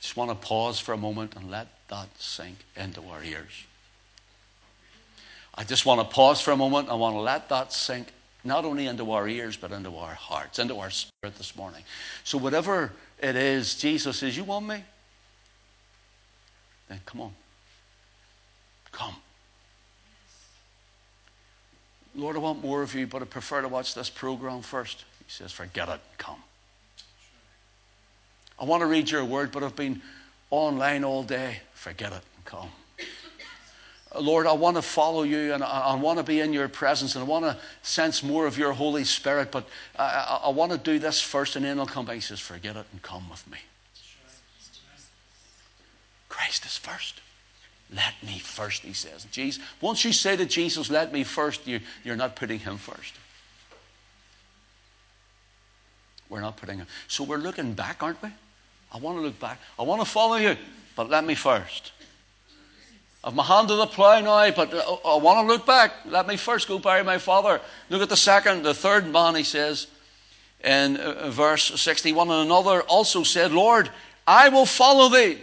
Just 0.00 0.16
want 0.16 0.30
to 0.30 0.34
pause 0.34 0.78
for 0.80 0.92
a 0.92 0.96
moment 0.96 1.36
and 1.36 1.50
let 1.50 1.68
that 1.88 2.08
sink 2.18 2.56
into 2.76 3.02
our 3.10 3.22
ears. 3.22 3.64
I 5.54 5.64
just 5.64 5.84
want 5.84 6.00
to 6.00 6.14
pause 6.14 6.40
for 6.40 6.52
a 6.52 6.56
moment. 6.56 6.88
I 6.88 6.94
want 6.94 7.16
to 7.16 7.20
let 7.20 7.48
that 7.50 7.72
sink 7.72 8.08
not 8.42 8.64
only 8.64 8.86
into 8.86 9.12
our 9.12 9.28
ears, 9.28 9.56
but 9.56 9.72
into 9.72 9.96
our 9.96 10.14
hearts, 10.14 10.58
into 10.58 10.78
our 10.78 10.90
spirit 10.90 11.36
this 11.36 11.54
morning. 11.54 11.82
So, 12.24 12.38
whatever 12.38 12.92
it 13.22 13.36
is, 13.36 13.74
Jesus 13.74 14.18
says, 14.18 14.36
You 14.36 14.44
want 14.44 14.66
me? 14.66 14.82
Then 16.88 17.00
come 17.04 17.20
on. 17.20 17.34
Come. 18.92 19.16
Lord, 22.14 22.36
I 22.36 22.38
want 22.38 22.62
more 22.62 22.82
of 22.82 22.94
you, 22.94 23.06
but 23.06 23.22
I 23.22 23.26
prefer 23.26 23.60
to 23.60 23.68
watch 23.68 23.94
this 23.94 24.10
program 24.10 24.62
first. 24.62 25.04
He 25.18 25.30
says, 25.30 25.52
Forget 25.52 25.88
it, 25.90 26.00
come. 26.16 26.42
I 28.60 28.64
want 28.64 28.82
to 28.82 28.86
read 28.86 29.10
your 29.10 29.24
word, 29.24 29.52
but 29.52 29.62
I've 29.62 29.74
been 29.74 30.02
online 30.50 31.02
all 31.02 31.22
day. 31.22 31.60
Forget 31.72 32.12
it, 32.12 32.22
and 32.36 32.44
come. 32.44 32.68
Lord, 34.18 34.46
I 34.46 34.52
want 34.52 34.76
to 34.76 34.82
follow 34.82 35.22
you 35.22 35.54
and 35.54 35.62
I, 35.62 35.94
want 35.94 36.18
to 36.18 36.24
be 36.24 36.40
in 36.40 36.52
your 36.52 36.68
presence 36.68 37.14
and 37.14 37.24
I 37.24 37.28
want 37.28 37.44
to 37.44 37.56
sense 37.82 38.24
more 38.24 38.46
of 38.46 38.58
your 38.58 38.72
Holy 38.72 39.04
Spirit, 39.04 39.52
but 39.52 39.68
I, 39.96 40.02
I, 40.04 40.40
I 40.46 40.48
want 40.48 40.72
to 40.72 40.78
do 40.78 40.98
this 40.98 41.20
first 41.20 41.54
and 41.54 41.64
then 41.64 41.78
I'll 41.78 41.86
come 41.86 42.06
back. 42.06 42.16
He 42.16 42.20
says, 42.20 42.40
Forget 42.40 42.76
it 42.76 42.86
and 42.90 43.00
come 43.02 43.30
with 43.30 43.48
me. 43.48 43.58
Christ 46.28 46.66
is 46.66 46.76
first. 46.76 47.20
Let 47.94 48.14
me 48.24 48.40
first, 48.40 48.82
he 48.82 48.92
says. 48.92 49.26
Jesus, 49.30 49.62
once 49.80 50.04
you 50.04 50.12
say 50.12 50.36
to 50.36 50.44
Jesus, 50.44 50.90
Let 50.90 51.12
me 51.12 51.22
first, 51.22 51.66
you, 51.68 51.78
you're 52.02 52.16
not 52.16 52.34
putting 52.34 52.58
him 52.58 52.78
first. 52.78 53.14
We're 56.28 56.40
not 56.40 56.56
putting 56.56 56.78
him. 56.78 56.86
So 57.06 57.22
we're 57.22 57.38
looking 57.38 57.74
back, 57.74 58.02
aren't 58.02 58.20
we? 58.22 58.30
I 58.92 58.98
want 58.98 59.18
to 59.18 59.22
look 59.22 59.38
back. 59.38 59.58
I 59.78 59.82
want 59.82 60.00
to 60.02 60.08
follow 60.08 60.36
you, 60.36 60.56
but 60.96 61.08
let 61.08 61.24
me 61.24 61.34
first. 61.34 61.92
I've 63.22 63.34
my 63.34 63.44
hand 63.44 63.68
to 63.68 63.76
the 63.76 63.86
plough 63.86 64.20
now, 64.20 64.50
but 64.50 64.72
uh, 64.72 64.96
I, 65.04 65.16
want 65.18 65.46
to 65.46 65.52
look 65.52 65.66
back. 65.66 65.92
Let 66.06 66.26
me 66.26 66.36
first 66.36 66.66
go 66.66 66.78
bury 66.78 67.04
my 67.04 67.18
father. 67.18 67.60
Look 67.90 68.00
at 68.00 68.08
the 68.08 68.16
second, 68.16 68.62
the 68.62 68.72
third 68.72 69.06
man, 69.12 69.34
he 69.34 69.42
says 69.42 69.88
in 70.64 70.96
uh, 70.96 71.30
verse 71.30 71.80
61. 71.80 72.30
And 72.30 72.46
another 72.46 72.80
also 72.82 73.22
said, 73.22 73.52
Lord, 73.52 73.90
I 74.26 74.48
will 74.48 74.64
follow 74.64 75.10
thee. 75.10 75.38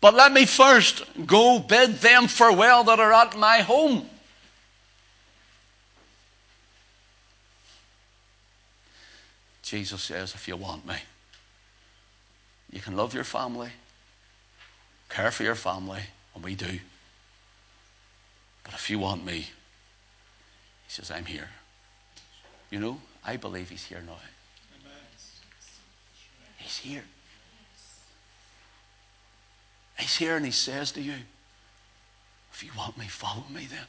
But 0.00 0.14
let 0.14 0.32
me 0.32 0.44
first 0.44 1.04
go 1.24 1.60
bid 1.60 1.94
them 1.96 2.26
farewell 2.26 2.84
that 2.84 2.98
are 2.98 3.12
at 3.12 3.36
my 3.36 3.58
home. 3.58 4.08
Jesus 9.62 10.02
says, 10.02 10.34
if 10.34 10.46
you 10.46 10.56
want 10.56 10.86
me, 10.86 10.96
you 12.70 12.80
can 12.80 12.96
love 12.96 13.14
your 13.14 13.24
family, 13.24 13.70
care 15.08 15.30
for 15.30 15.42
your 15.42 15.54
family, 15.54 16.00
and 16.34 16.44
we 16.44 16.54
do. 16.54 16.78
But 18.64 18.74
if 18.74 18.90
you 18.90 18.98
want 18.98 19.24
me, 19.24 19.38
he 19.38 20.88
says, 20.88 21.10
I'm 21.10 21.24
here. 21.24 21.48
You 22.70 22.80
know, 22.80 23.00
I 23.24 23.36
believe 23.36 23.70
he's 23.70 23.84
here 23.84 24.02
now. 24.04 24.16
He's 26.58 26.76
here. 26.78 27.04
He's 29.98 30.16
here 30.16 30.36
and 30.36 30.44
he 30.44 30.50
says 30.50 30.92
to 30.92 31.00
you, 31.00 31.14
if 32.52 32.64
you 32.64 32.70
want 32.76 32.98
me, 32.98 33.06
follow 33.06 33.44
me 33.50 33.66
then. 33.70 33.86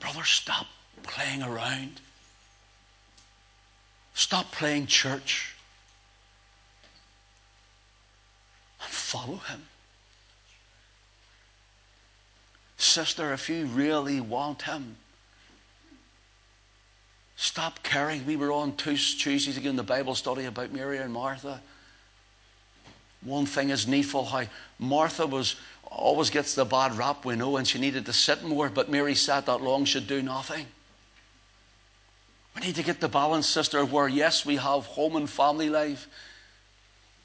Brother, 0.00 0.24
stop 0.24 0.66
playing 1.02 1.42
around. 1.42 2.00
Stop 4.14 4.50
playing 4.52 4.86
church. 4.86 5.54
and 8.82 8.92
follow 9.14 9.36
him. 9.36 9.62
Sister, 12.76 13.32
if 13.32 13.48
you 13.48 13.66
really 13.66 14.20
want 14.20 14.62
him, 14.62 14.96
stop 17.36 17.80
caring. 17.84 18.26
We 18.26 18.34
were 18.34 18.50
on 18.50 18.74
two 18.76 18.96
Tuesdays 18.96 19.56
again, 19.56 19.76
the 19.76 19.84
Bible 19.84 20.16
study 20.16 20.46
about 20.46 20.72
Mary 20.72 20.98
and 20.98 21.12
Martha. 21.12 21.60
One 23.22 23.46
thing 23.46 23.70
is 23.70 23.86
needful 23.86 24.24
how 24.24 24.46
Martha 24.80 25.26
was 25.26 25.54
always 25.84 26.30
gets 26.30 26.56
the 26.56 26.64
bad 26.64 26.98
rap 26.98 27.24
we 27.24 27.36
know 27.36 27.56
and 27.56 27.68
she 27.68 27.78
needed 27.78 28.06
to 28.06 28.12
sit 28.12 28.42
more, 28.42 28.68
but 28.68 28.90
Mary 28.90 29.14
sat 29.14 29.46
that 29.46 29.62
long, 29.62 29.84
should 29.84 30.08
do 30.08 30.22
nothing. 30.22 30.66
We 32.56 32.62
need 32.62 32.74
to 32.74 32.82
get 32.82 33.00
the 33.00 33.08
balance, 33.08 33.48
sister, 33.48 33.84
where 33.84 34.08
yes, 34.08 34.44
we 34.44 34.56
have 34.56 34.86
home 34.86 35.14
and 35.14 35.30
family 35.30 35.70
life, 35.70 36.08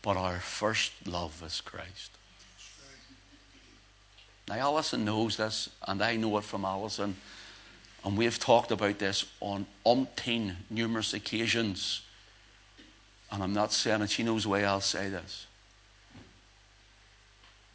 but 0.01 0.17
our 0.17 0.39
first 0.39 0.91
love 1.05 1.41
is 1.45 1.62
Christ. 1.62 2.12
Now, 4.47 4.55
Alison 4.55 5.05
knows 5.05 5.38
this, 5.38 5.69
and 5.88 6.01
I 6.01 6.15
know 6.15 6.38
it 6.38 6.43
from 6.43 6.65
Alison, 6.65 7.15
and 8.03 8.17
we've 8.17 8.39
talked 8.39 8.71
about 8.71 8.97
this 8.97 9.25
on 9.41 9.67
umpteen 9.85 10.55
numerous 10.69 11.13
occasions. 11.13 12.01
And 13.31 13.43
I'm 13.43 13.53
not 13.53 13.71
saying 13.71 14.01
it, 14.01 14.09
she 14.09 14.23
knows 14.23 14.47
why 14.47 14.63
I'll 14.63 14.81
say 14.81 15.09
this. 15.09 15.45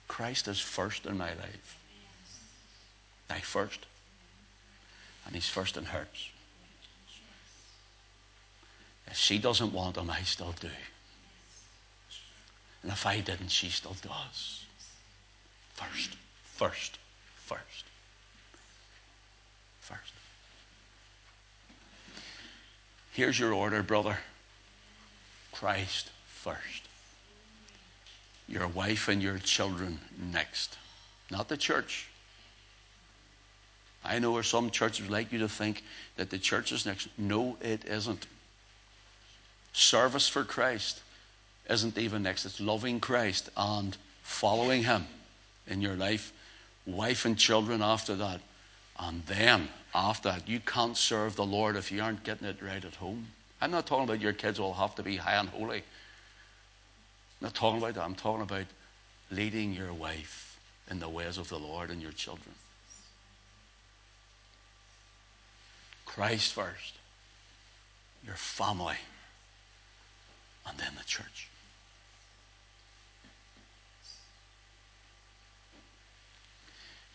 Christ 0.08 0.48
is 0.48 0.58
first 0.58 1.06
in 1.06 1.16
my 1.16 1.30
life. 1.30 1.78
Now, 3.30 3.36
first. 3.36 3.86
And 5.26 5.34
he's 5.34 5.48
first 5.48 5.76
in 5.76 5.84
hers. 5.84 6.30
If 9.06 9.16
she 9.16 9.38
doesn't 9.38 9.72
want 9.72 9.96
him, 9.96 10.10
I 10.10 10.22
still 10.22 10.54
do. 10.60 10.68
And 12.84 12.92
if 12.92 13.06
I 13.06 13.20
didn't, 13.20 13.48
she 13.48 13.70
still 13.70 13.96
does. 14.02 14.62
First, 15.72 16.10
first, 16.44 16.98
first. 17.36 17.84
First. 19.80 20.12
Here's 23.12 23.38
your 23.38 23.54
order, 23.54 23.82
brother 23.82 24.18
Christ 25.50 26.10
first. 26.26 26.82
Your 28.48 28.68
wife 28.68 29.08
and 29.08 29.22
your 29.22 29.38
children 29.38 29.98
next. 30.30 30.76
Not 31.30 31.48
the 31.48 31.56
church. 31.56 32.08
I 34.04 34.18
know 34.18 34.32
where 34.32 34.42
some 34.42 34.68
churches 34.68 35.08
like 35.08 35.32
you 35.32 35.38
to 35.38 35.48
think 35.48 35.82
that 36.16 36.28
the 36.28 36.38
church 36.38 36.70
is 36.70 36.84
next. 36.84 37.08
No, 37.16 37.56
it 37.62 37.86
isn't. 37.86 38.26
Service 39.72 40.28
for 40.28 40.44
Christ 40.44 41.00
isn't 41.68 41.98
even 41.98 42.22
next. 42.22 42.44
It's 42.44 42.60
loving 42.60 43.00
Christ 43.00 43.50
and 43.56 43.96
following 44.22 44.82
Him 44.82 45.06
in 45.66 45.80
your 45.80 45.96
life. 45.96 46.32
Wife 46.86 47.24
and 47.24 47.38
children 47.38 47.82
after 47.82 48.14
that. 48.16 48.40
And 48.98 49.24
then, 49.26 49.68
after 49.94 50.30
that, 50.30 50.48
you 50.48 50.60
can't 50.60 50.96
serve 50.96 51.36
the 51.36 51.46
Lord 51.46 51.76
if 51.76 51.90
you 51.90 52.02
aren't 52.02 52.24
getting 52.24 52.46
it 52.46 52.62
right 52.62 52.84
at 52.84 52.94
home. 52.94 53.26
I'm 53.60 53.70
not 53.70 53.86
talking 53.86 54.04
about 54.04 54.20
your 54.20 54.32
kids 54.32 54.60
will 54.60 54.74
have 54.74 54.94
to 54.96 55.02
be 55.02 55.16
high 55.16 55.36
and 55.36 55.48
holy. 55.48 55.78
I'm 55.78 55.82
not 57.40 57.54
talking 57.54 57.78
about 57.78 57.94
that. 57.94 58.04
I'm 58.04 58.14
talking 58.14 58.42
about 58.42 58.66
leading 59.30 59.72
your 59.72 59.92
wife 59.92 60.58
in 60.90 61.00
the 61.00 61.08
ways 61.08 61.38
of 61.38 61.48
the 61.48 61.58
Lord 61.58 61.90
and 61.90 62.02
your 62.02 62.12
children. 62.12 62.54
Christ 66.04 66.52
first, 66.52 66.94
your 68.24 68.36
family, 68.36 68.96
and 70.68 70.78
then 70.78 70.92
the 70.96 71.04
church. 71.04 71.48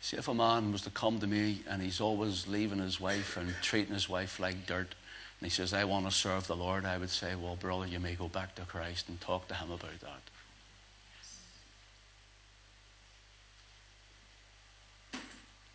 See, 0.01 0.17
if 0.17 0.27
a 0.27 0.33
man 0.33 0.71
was 0.71 0.81
to 0.83 0.89
come 0.89 1.19
to 1.19 1.27
me 1.27 1.61
and 1.69 1.81
he's 1.81 1.99
always 1.99 2.47
leaving 2.47 2.79
his 2.79 2.99
wife 2.99 3.37
and 3.37 3.53
treating 3.61 3.93
his 3.93 4.07
wife 4.07 4.39
like 4.39 4.65
dirt, 4.65 4.95
and 5.39 5.45
he 5.45 5.49
says, 5.49 5.73
I 5.73 5.83
want 5.83 6.05
to 6.05 6.11
serve 6.11 6.47
the 6.47 6.55
Lord, 6.55 6.85
I 6.85 6.97
would 6.97 7.09
say, 7.09 7.35
Well, 7.35 7.55
brother, 7.55 7.85
you 7.87 7.99
may 7.99 8.15
go 8.15 8.27
back 8.27 8.55
to 8.55 8.61
Christ 8.63 9.09
and 9.09 9.19
talk 9.19 9.47
to 9.49 9.53
him 9.53 9.71
about 9.71 9.99
that. 10.01 10.21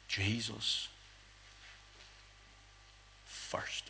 Jesus 0.08 0.88
first. 3.24 3.84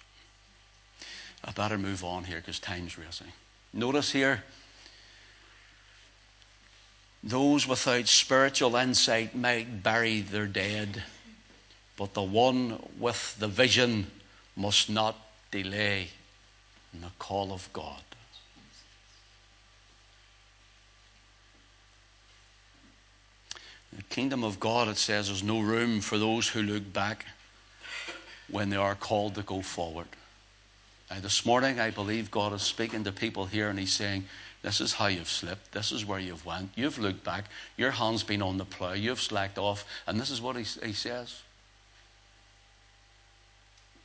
I 1.45 1.51
better 1.53 1.77
move 1.77 2.05
on 2.05 2.25
here 2.25 2.39
because 2.39 2.59
time's 2.59 2.97
racing. 2.97 3.33
Notice 3.73 4.11
here, 4.11 4.43
those 7.25 7.67
without 7.67 8.07
spiritual 8.07 8.77
insight 8.77 9.35
might 9.35 9.83
bury 9.83 10.21
their 10.21 10.47
dead, 10.47 11.03
but 11.97 12.13
the 12.13 12.23
one 12.23 12.87
with 13.01 13.35
the 13.39 13.49
vision 13.49 14.07
must 14.57 14.91
not 14.91 15.17
delay 15.51 16.09
in 16.93 17.01
the 17.01 17.11
call 17.19 17.51
of 17.51 17.73
God. 17.73 18.03
In 23.91 23.99
the 23.99 24.15
kingdom 24.15 24.45
of 24.45 24.61
God, 24.61 24.89
it 24.89 24.99
says 24.99 25.29
there's 25.29 25.43
no 25.43 25.61
room 25.61 26.03
for 26.03 26.19
those 26.19 26.49
who 26.49 26.61
look 26.61 26.93
back 26.93 27.25
when 28.51 28.69
they 28.69 28.77
are 28.77 28.97
called 28.97 29.35
to 29.37 29.43
go 29.43 29.63
forward. 29.63 30.09
Now, 31.11 31.21
this 31.21 31.47
morning, 31.47 31.81
I 31.81 31.91
believe 31.91 32.31
God 32.31 32.53
is 32.53 32.63
speaking 32.63 33.05
to 33.05 33.13
people 33.13 33.47
here 33.47 33.71
and 33.71 33.79
He's 33.79 33.93
saying, 33.93 34.25
This 34.65 34.81
is 34.81 34.95
how 34.95 35.09
you've 35.09 35.29
slipped. 35.29 35.73
This 35.73 35.93
is 35.93 36.07
where 36.07 36.19
you've 36.19 36.47
went. 36.47 36.71
You've 36.75 36.99
looked 36.99 37.23
back. 37.23 37.45
Your 37.77 37.91
hand's 37.91 38.23
been 38.23 38.41
on 38.41 38.57
the 38.57 38.65
plough. 38.65 38.95
You've 38.95 39.21
slacked 39.21 39.59
off. 39.59 39.85
And 40.07 40.19
this 40.19 40.31
is 40.31 40.41
what 40.41 40.57
He, 40.57 40.63
he 40.63 40.95
says. 40.95 41.43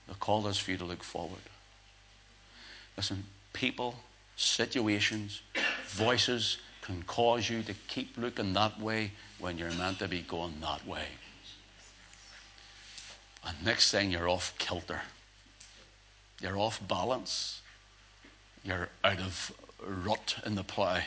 The 0.09 0.15
call 0.15 0.45
is 0.47 0.57
for 0.57 0.71
you 0.71 0.77
to 0.77 0.83
look 0.83 1.01
forward. 1.01 1.39
Listen, 2.97 3.23
people, 3.53 3.95
situations, 4.35 5.41
voices 5.87 6.57
can 6.81 7.03
cause 7.03 7.49
you 7.49 7.63
to 7.63 7.73
keep 7.87 8.17
looking 8.17 8.51
that 8.51 8.77
way 8.81 9.11
when 9.39 9.57
you're 9.57 9.71
meant 9.71 9.99
to 9.99 10.09
be 10.09 10.23
going 10.23 10.55
that 10.59 10.85
way. 10.85 11.05
And 13.45 13.55
next 13.63 13.91
thing, 13.91 14.11
you're 14.11 14.27
off 14.27 14.53
kilter. 14.57 14.99
You're 16.41 16.57
off 16.57 16.85
balance. 16.85 17.61
You're 18.65 18.89
out 19.05 19.19
of 19.19 19.53
rut 19.85 20.35
in 20.45 20.55
the 20.55 20.63
plough. 20.63 21.01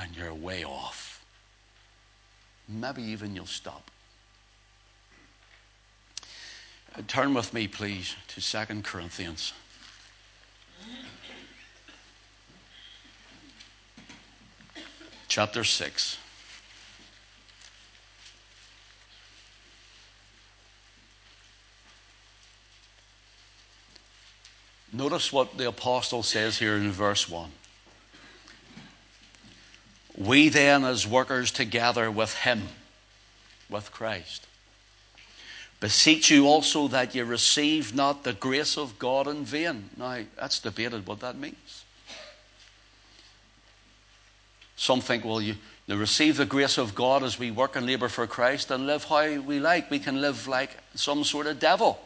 And 0.00 0.16
you're 0.16 0.32
way 0.32 0.64
off. 0.64 1.24
Maybe 2.68 3.02
even 3.02 3.34
you'll 3.34 3.46
stop. 3.46 3.90
Uh, 6.94 7.02
turn 7.08 7.34
with 7.34 7.52
me, 7.52 7.66
please, 7.66 8.14
to 8.28 8.40
Second 8.40 8.84
Corinthians. 8.84 9.52
Chapter 15.28 15.64
6. 15.64 16.18
Notice 24.98 25.32
what 25.32 25.56
the 25.56 25.68
apostle 25.68 26.24
says 26.24 26.58
here 26.58 26.74
in 26.74 26.90
verse 26.90 27.28
1. 27.28 27.48
We 30.16 30.48
then, 30.48 30.84
as 30.84 31.06
workers 31.06 31.52
together 31.52 32.10
with 32.10 32.34
him, 32.34 32.62
with 33.70 33.92
Christ, 33.92 34.48
beseech 35.78 36.32
you 36.32 36.48
also 36.48 36.88
that 36.88 37.14
you 37.14 37.24
receive 37.24 37.94
not 37.94 38.24
the 38.24 38.32
grace 38.32 38.76
of 38.76 38.98
God 38.98 39.28
in 39.28 39.44
vain. 39.44 39.88
Now, 39.96 40.18
that's 40.36 40.58
debated 40.58 41.06
what 41.06 41.20
that 41.20 41.38
means. 41.38 41.84
Some 44.74 45.00
think, 45.00 45.24
well, 45.24 45.40
you, 45.40 45.54
you 45.86 45.94
receive 45.94 46.36
the 46.36 46.44
grace 46.44 46.76
of 46.76 46.96
God 46.96 47.22
as 47.22 47.38
we 47.38 47.52
work 47.52 47.76
and 47.76 47.86
labor 47.86 48.08
for 48.08 48.26
Christ 48.26 48.72
and 48.72 48.88
live 48.88 49.04
how 49.04 49.40
we 49.42 49.60
like. 49.60 49.92
We 49.92 50.00
can 50.00 50.20
live 50.20 50.48
like 50.48 50.76
some 50.96 51.22
sort 51.22 51.46
of 51.46 51.60
devil, 51.60 52.00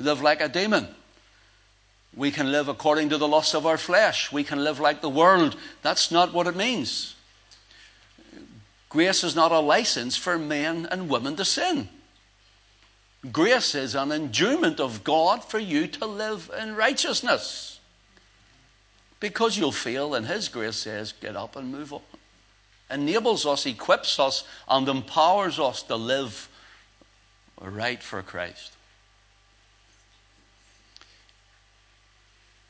live 0.00 0.20
like 0.20 0.40
a 0.40 0.48
demon. 0.48 0.88
We 2.14 2.30
can 2.30 2.50
live 2.50 2.68
according 2.68 3.10
to 3.10 3.18
the 3.18 3.28
lust 3.28 3.54
of 3.54 3.66
our 3.66 3.78
flesh. 3.78 4.32
We 4.32 4.44
can 4.44 4.62
live 4.64 4.80
like 4.80 5.00
the 5.00 5.08
world. 5.08 5.56
That's 5.82 6.10
not 6.10 6.32
what 6.32 6.46
it 6.46 6.56
means. 6.56 7.14
Grace 8.88 9.24
is 9.24 9.36
not 9.36 9.52
a 9.52 9.60
license 9.60 10.16
for 10.16 10.38
men 10.38 10.86
and 10.90 11.08
women 11.08 11.36
to 11.36 11.44
sin. 11.44 11.88
Grace 13.32 13.74
is 13.74 13.94
an 13.94 14.12
endowment 14.12 14.80
of 14.80 15.02
God 15.04 15.44
for 15.44 15.58
you 15.58 15.86
to 15.88 16.06
live 16.06 16.50
in 16.58 16.76
righteousness. 16.76 17.80
Because 19.18 19.56
you'll 19.58 19.72
feel, 19.72 20.14
and 20.14 20.26
His 20.26 20.48
grace 20.48 20.76
says, 20.76 21.12
get 21.20 21.36
up 21.36 21.56
and 21.56 21.72
move 21.72 21.92
on. 21.92 22.02
Enables 22.90 23.46
us, 23.46 23.66
equips 23.66 24.20
us, 24.20 24.44
and 24.68 24.88
empowers 24.88 25.58
us 25.58 25.82
to 25.84 25.96
live 25.96 26.48
right 27.60 28.02
for 28.02 28.22
Christ. 28.22 28.75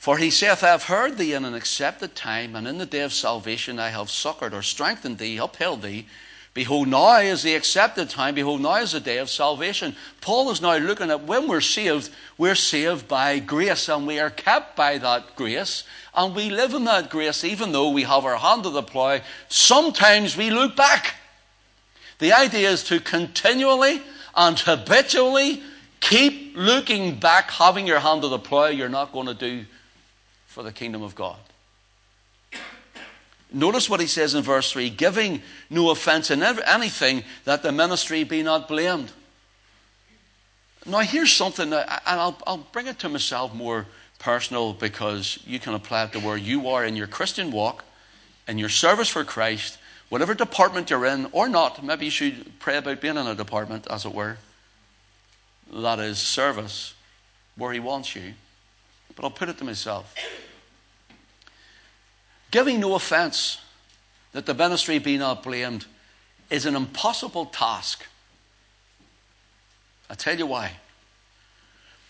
For 0.07 0.19
he 0.19 0.31
saith, 0.31 0.63
I 0.63 0.69
have 0.69 0.85
heard 0.85 1.19
thee 1.19 1.33
in 1.33 1.45
an 1.45 1.57
accepted 1.57 2.15
time, 2.15 2.55
and 2.55 2.69
in 2.69 2.79
the 2.79 2.87
day 2.87 3.01
of 3.01 3.13
salvation 3.13 3.81
I 3.81 3.89
have 3.89 4.09
succored 4.09 4.55
or 4.55 4.63
strengthened 4.63 5.19
thee, 5.19 5.37
upheld 5.39 5.83
thee. 5.83 6.07
Behold, 6.55 6.87
now 6.87 7.17
is 7.19 7.43
the 7.43 7.57
accepted 7.57 8.09
time. 8.09 8.37
Behold, 8.37 8.61
now 8.61 8.77
is 8.77 8.93
the 8.93 9.01
day 9.01 9.19
of 9.19 9.29
salvation. 9.29 9.97
Paul 10.21 10.53
is 10.53 10.63
now 10.63 10.77
looking 10.77 11.11
at 11.11 11.25
when 11.25 11.49
we're 11.49 11.61
saved, 11.61 12.11
we're 12.39 12.55
saved 12.55 13.09
by 13.09 13.41
grace, 13.41 13.89
and 13.89 14.07
we 14.07 14.21
are 14.21 14.31
kept 14.31 14.77
by 14.77 14.99
that 14.99 15.35
grace, 15.35 15.83
and 16.15 16.37
we 16.37 16.51
live 16.51 16.73
in 16.73 16.85
that 16.85 17.11
grace, 17.11 17.43
even 17.43 17.73
though 17.73 17.91
we 17.91 18.05
have 18.05 18.25
our 18.25 18.37
hand 18.37 18.63
to 18.63 18.71
the 18.71 18.85
plough. 18.85 19.19
Sometimes 19.49 20.37
we 20.37 20.51
look 20.51 20.77
back. 20.77 21.17
The 22.21 22.33
idea 22.33 22.71
is 22.71 22.85
to 22.85 23.01
continually 23.01 24.01
and 24.37 24.57
habitually 24.57 25.65
keep 25.99 26.53
looking 26.55 27.19
back, 27.19 27.51
having 27.51 27.89
your 27.89 27.99
hand 27.99 28.23
to 28.23 28.29
the 28.29 28.39
plough. 28.39 28.67
You're 28.67 28.89
not 28.89 29.11
going 29.11 29.27
to 29.27 29.35
do 29.35 29.65
for 30.57 30.63
the 30.63 30.73
kingdom 30.73 31.03
of 31.03 31.15
God. 31.15 31.37
Notice 33.53 33.91
what 33.91 34.01
he 34.01 34.07
says 34.07 34.35
in 34.35 34.43
verse 34.43 34.73
3 34.73 34.89
giving 34.89 35.43
no 35.69 35.91
offense 35.91 36.31
in 36.31 36.43
anything, 36.43 37.25
that 37.45 37.63
the 37.63 37.73
ministry 37.73 38.25
be 38.25 38.43
not 38.43 38.67
blamed. 38.67 39.13
Now, 40.87 41.01
here's 41.01 41.31
something, 41.31 41.75
and 41.75 42.01
I'll, 42.07 42.39
I'll 42.47 42.67
bring 42.73 42.87
it 42.87 42.99
to 43.01 43.11
myself 43.11 43.53
more 43.53 43.85
personal 44.19 44.73
because 44.73 45.39
you 45.45 45.61
can 45.61 45.75
apply 45.75 46.05
it 46.05 46.13
to 46.13 46.21
where 46.21 46.39
you 46.39 46.69
are 46.69 46.87
in 46.87 46.97
your 46.97 47.07
Christian 47.07 47.51
walk, 47.51 47.85
in 48.49 48.57
your 48.57 48.71
service 48.71 49.11
for 49.11 49.25
Christ, 49.25 49.77
whatever 50.09 50.33
department 50.33 50.89
you're 50.89 51.05
in 51.05 51.29
or 51.33 51.51
not. 51.51 51.85
Maybe 51.85 52.07
you 52.07 52.11
should 52.11 52.59
pray 52.61 52.79
about 52.79 53.03
being 53.03 53.19
in 53.19 53.27
a 53.27 53.35
department, 53.35 53.87
as 53.91 54.07
it 54.07 54.15
were. 54.15 54.39
that 55.71 55.99
is 55.99 56.17
service 56.19 56.95
where 57.57 57.75
He 57.75 57.81
wants 57.81 58.17
you. 58.17 58.33
But 59.17 59.25
I'll 59.25 59.31
put 59.31 59.49
it 59.49 59.59
to 59.59 59.65
myself. 59.65 60.15
Giving 62.51 62.81
no 62.81 62.95
offense 62.95 63.61
that 64.33 64.47
the 64.47 64.55
ministry 64.55 64.99
be 64.99 65.19
not 65.19 65.43
blamed 65.43 65.87
is 66.51 66.67
an 66.67 66.77
impossible 66.77 67.47
task. 67.47 68.05
I 70.09 70.15
tell 70.15 70.37
you 70.37 70.47
why. 70.47 70.73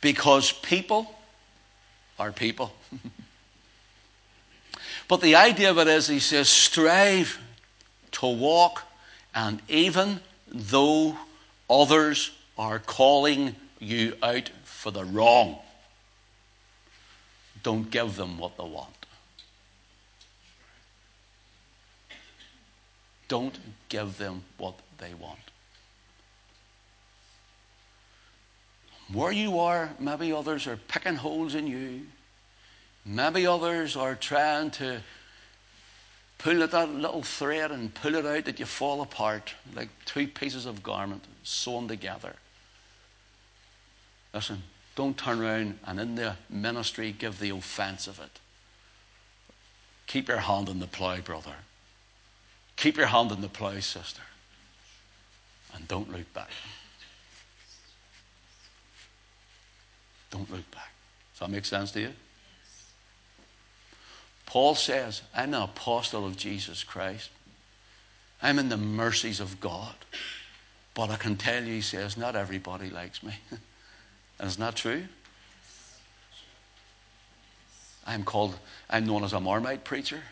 Because 0.00 0.52
people 0.52 1.14
are 2.18 2.32
people. 2.32 2.72
but 5.08 5.20
the 5.20 5.36
idea 5.36 5.70
of 5.70 5.78
it 5.78 5.88
is, 5.88 6.06
he 6.06 6.20
says, 6.20 6.48
strive 6.48 7.38
to 8.12 8.26
walk, 8.26 8.82
and 9.34 9.60
even 9.68 10.20
though 10.48 11.16
others 11.68 12.30
are 12.58 12.78
calling 12.78 13.54
you 13.78 14.14
out 14.22 14.50
for 14.64 14.90
the 14.90 15.04
wrong, 15.04 15.58
don't 17.62 17.90
give 17.90 18.16
them 18.16 18.38
what 18.38 18.56
they 18.56 18.64
want. 18.64 18.95
Don't 23.28 23.58
give 23.88 24.18
them 24.18 24.42
what 24.58 24.74
they 24.98 25.14
want. 25.14 25.38
Where 29.12 29.32
you 29.32 29.58
are, 29.60 29.90
maybe 29.98 30.32
others 30.32 30.66
are 30.66 30.76
picking 30.76 31.16
holes 31.16 31.54
in 31.54 31.66
you. 31.66 32.06
Maybe 33.04 33.46
others 33.46 33.96
are 33.96 34.16
trying 34.16 34.72
to 34.72 35.00
pull 36.38 36.62
at 36.62 36.72
that 36.72 36.90
little 36.90 37.22
thread 37.22 37.70
and 37.70 37.94
pull 37.94 38.16
it 38.16 38.26
out 38.26 38.44
that 38.44 38.58
you 38.58 38.66
fall 38.66 39.00
apart 39.02 39.54
like 39.74 39.88
two 40.04 40.26
pieces 40.26 40.66
of 40.66 40.82
garment 40.82 41.24
sewn 41.44 41.86
together. 41.88 42.34
Listen, 44.34 44.62
don't 44.96 45.16
turn 45.16 45.40
around 45.40 45.78
and 45.84 46.00
in 46.00 46.14
the 46.16 46.36
ministry 46.50 47.12
give 47.12 47.38
the 47.38 47.50
offense 47.50 48.08
of 48.08 48.18
it. 48.18 48.40
Keep 50.08 50.28
your 50.28 50.38
hand 50.38 50.68
on 50.68 50.80
the 50.80 50.86
plough, 50.86 51.20
brother. 51.20 51.54
Keep 52.76 52.98
your 52.98 53.06
hand 53.06 53.32
on 53.32 53.40
the 53.40 53.48
plough, 53.48 53.80
sister. 53.80 54.22
And 55.74 55.88
don't 55.88 56.10
look 56.12 56.32
back. 56.34 56.50
Don't 60.30 60.50
look 60.50 60.70
back. 60.70 60.92
Does 61.32 61.40
that 61.40 61.50
make 61.50 61.64
sense 61.64 61.92
to 61.92 62.00
you? 62.00 62.12
Paul 64.46 64.74
says, 64.74 65.22
I'm 65.34 65.54
an 65.54 65.62
apostle 65.62 66.26
of 66.26 66.36
Jesus 66.36 66.84
Christ. 66.84 67.30
I'm 68.42 68.58
in 68.58 68.68
the 68.68 68.76
mercies 68.76 69.40
of 69.40 69.60
God. 69.60 69.94
But 70.94 71.10
I 71.10 71.16
can 71.16 71.36
tell 71.36 71.62
you, 71.62 71.74
he 71.74 71.80
says, 71.80 72.16
not 72.16 72.36
everybody 72.36 72.90
likes 72.90 73.22
me. 73.22 73.34
and 73.50 73.60
it's 74.40 74.58
not 74.58 74.76
true. 74.76 75.04
I'm 78.06 78.22
called, 78.22 78.56
I'm 78.88 79.04
known 79.04 79.24
as 79.24 79.32
a 79.32 79.40
Marmite 79.40 79.84
preacher. 79.84 80.22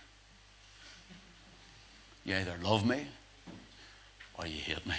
You 2.24 2.36
either 2.36 2.56
love 2.62 2.86
me 2.86 3.06
or 4.38 4.46
you 4.46 4.58
hate 4.58 4.86
me. 4.86 4.94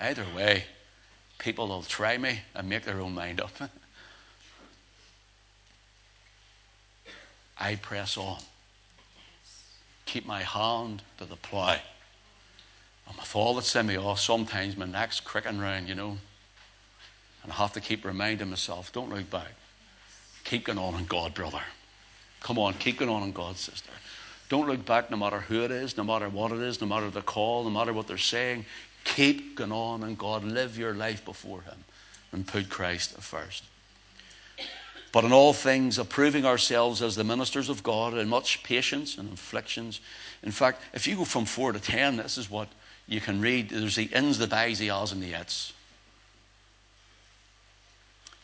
Either 0.00 0.24
way, 0.34 0.64
people 1.38 1.68
will 1.68 1.82
try 1.82 2.16
me 2.16 2.40
and 2.54 2.68
make 2.68 2.84
their 2.84 3.00
own 3.00 3.14
mind 3.14 3.40
up. 3.40 3.50
I 7.58 7.74
press 7.76 8.16
on. 8.16 8.38
Keep 10.06 10.26
my 10.26 10.42
hand 10.42 11.02
to 11.18 11.24
the 11.24 11.36
plough. 11.36 11.76
And 13.08 13.16
with 13.16 13.34
all 13.34 13.54
that's 13.54 13.74
in 13.74 13.86
me, 13.86 13.98
oh, 13.98 14.14
sometimes 14.14 14.76
my 14.76 14.86
neck's 14.86 15.18
cricking 15.18 15.58
round, 15.58 15.88
you 15.88 15.94
know. 15.94 16.16
And 17.42 17.52
I 17.52 17.56
have 17.56 17.72
to 17.72 17.80
keep 17.80 18.04
reminding 18.04 18.50
myself, 18.50 18.92
don't 18.92 19.10
look 19.10 19.28
back. 19.30 19.52
Keep 20.44 20.66
going 20.66 20.78
on 20.78 20.94
in 20.94 21.06
God, 21.06 21.34
brother. 21.34 21.62
Come 22.40 22.58
on, 22.58 22.74
keep 22.74 22.98
going 22.98 23.10
on 23.10 23.22
in 23.22 23.32
God, 23.32 23.56
sister. 23.56 23.90
Don't 24.48 24.66
look 24.66 24.84
back 24.86 25.10
no 25.10 25.16
matter 25.16 25.40
who 25.40 25.62
it 25.64 25.70
is, 25.70 25.96
no 25.96 26.04
matter 26.04 26.28
what 26.28 26.52
it 26.52 26.60
is, 26.60 26.80
no 26.80 26.86
matter 26.86 27.10
the 27.10 27.22
call, 27.22 27.64
no 27.64 27.70
matter 27.70 27.92
what 27.92 28.06
they're 28.06 28.16
saying. 28.16 28.64
Keep 29.04 29.56
going 29.56 29.72
on 29.72 30.02
and 30.02 30.16
God. 30.16 30.44
Live 30.44 30.78
your 30.78 30.94
life 30.94 31.24
before 31.24 31.62
Him 31.62 31.84
and 32.32 32.46
put 32.46 32.68
Christ 32.68 33.12
first. 33.18 33.64
But 35.12 35.24
in 35.24 35.32
all 35.32 35.52
things, 35.52 35.98
approving 35.98 36.44
ourselves 36.44 37.00
as 37.02 37.16
the 37.16 37.24
ministers 37.24 37.68
of 37.68 37.82
God 37.82 38.14
in 38.14 38.28
much 38.28 38.62
patience 38.62 39.16
and 39.16 39.32
afflictions. 39.32 40.00
In 40.42 40.50
fact, 40.50 40.82
if 40.92 41.06
you 41.06 41.16
go 41.16 41.24
from 41.24 41.46
4 41.46 41.72
to 41.72 41.80
10, 41.80 42.16
this 42.16 42.36
is 42.36 42.50
what 42.50 42.68
you 43.06 43.20
can 43.20 43.40
read. 43.40 43.70
There's 43.70 43.96
the 43.96 44.04
ins, 44.04 44.38
the 44.38 44.46
bys, 44.46 44.78
the 44.78 44.90
ahs, 44.90 45.12
and 45.12 45.22
the 45.22 45.32
its. 45.32 45.72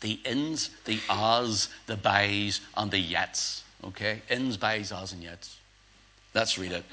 The 0.00 0.18
ins, 0.24 0.70
the 0.86 1.00
ahs, 1.08 1.68
the 1.86 1.96
bys, 1.96 2.60
and 2.76 2.90
the 2.90 3.12
yets. 3.12 3.62
Okay? 3.84 4.22
Ins, 4.30 4.56
bys, 4.56 4.90
ahs, 4.90 5.12
and 5.12 5.22
yets. 5.22 5.56
Let's 6.34 6.58
read 6.58 6.72
it. 6.72 6.84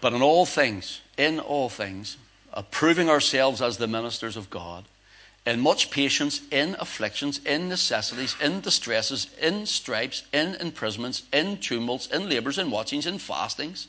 But 0.00 0.12
in 0.12 0.22
all 0.22 0.46
things, 0.46 1.00
in 1.16 1.40
all 1.40 1.68
things, 1.68 2.16
approving 2.52 3.08
ourselves 3.08 3.60
as 3.60 3.76
the 3.76 3.86
ministers 3.86 4.36
of 4.36 4.50
God, 4.50 4.84
in 5.46 5.60
much 5.60 5.90
patience, 5.90 6.40
in 6.50 6.76
afflictions, 6.80 7.40
in 7.44 7.68
necessities, 7.68 8.34
in 8.42 8.60
distresses, 8.60 9.28
in 9.40 9.64
stripes, 9.66 10.24
in 10.32 10.56
imprisonments, 10.56 11.22
in 11.32 11.58
tumults, 11.58 12.08
in 12.08 12.28
labours, 12.28 12.58
in 12.58 12.70
watchings, 12.70 13.06
in 13.06 13.18
fastings, 13.18 13.88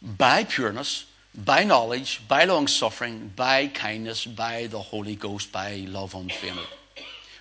by 0.00 0.44
pureness, 0.44 1.06
by 1.34 1.64
knowledge, 1.64 2.22
by 2.28 2.44
long 2.44 2.66
suffering, 2.66 3.32
by 3.34 3.66
kindness, 3.66 4.24
by 4.24 4.66
the 4.68 4.80
Holy 4.80 5.16
Ghost, 5.16 5.50
by 5.50 5.84
love 5.88 6.14
unfeigned, 6.14 6.60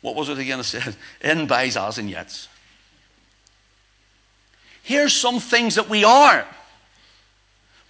What 0.00 0.14
was 0.14 0.28
it 0.28 0.38
again 0.38 0.58
I 0.58 0.62
said? 0.62 0.96
In 1.20 1.46
bys, 1.46 1.76
as, 1.76 1.98
and 1.98 2.08
yet. 2.08 2.48
Here's 4.82 5.12
some 5.12 5.40
things 5.40 5.74
that 5.74 5.88
we 5.88 6.04
are. 6.04 6.46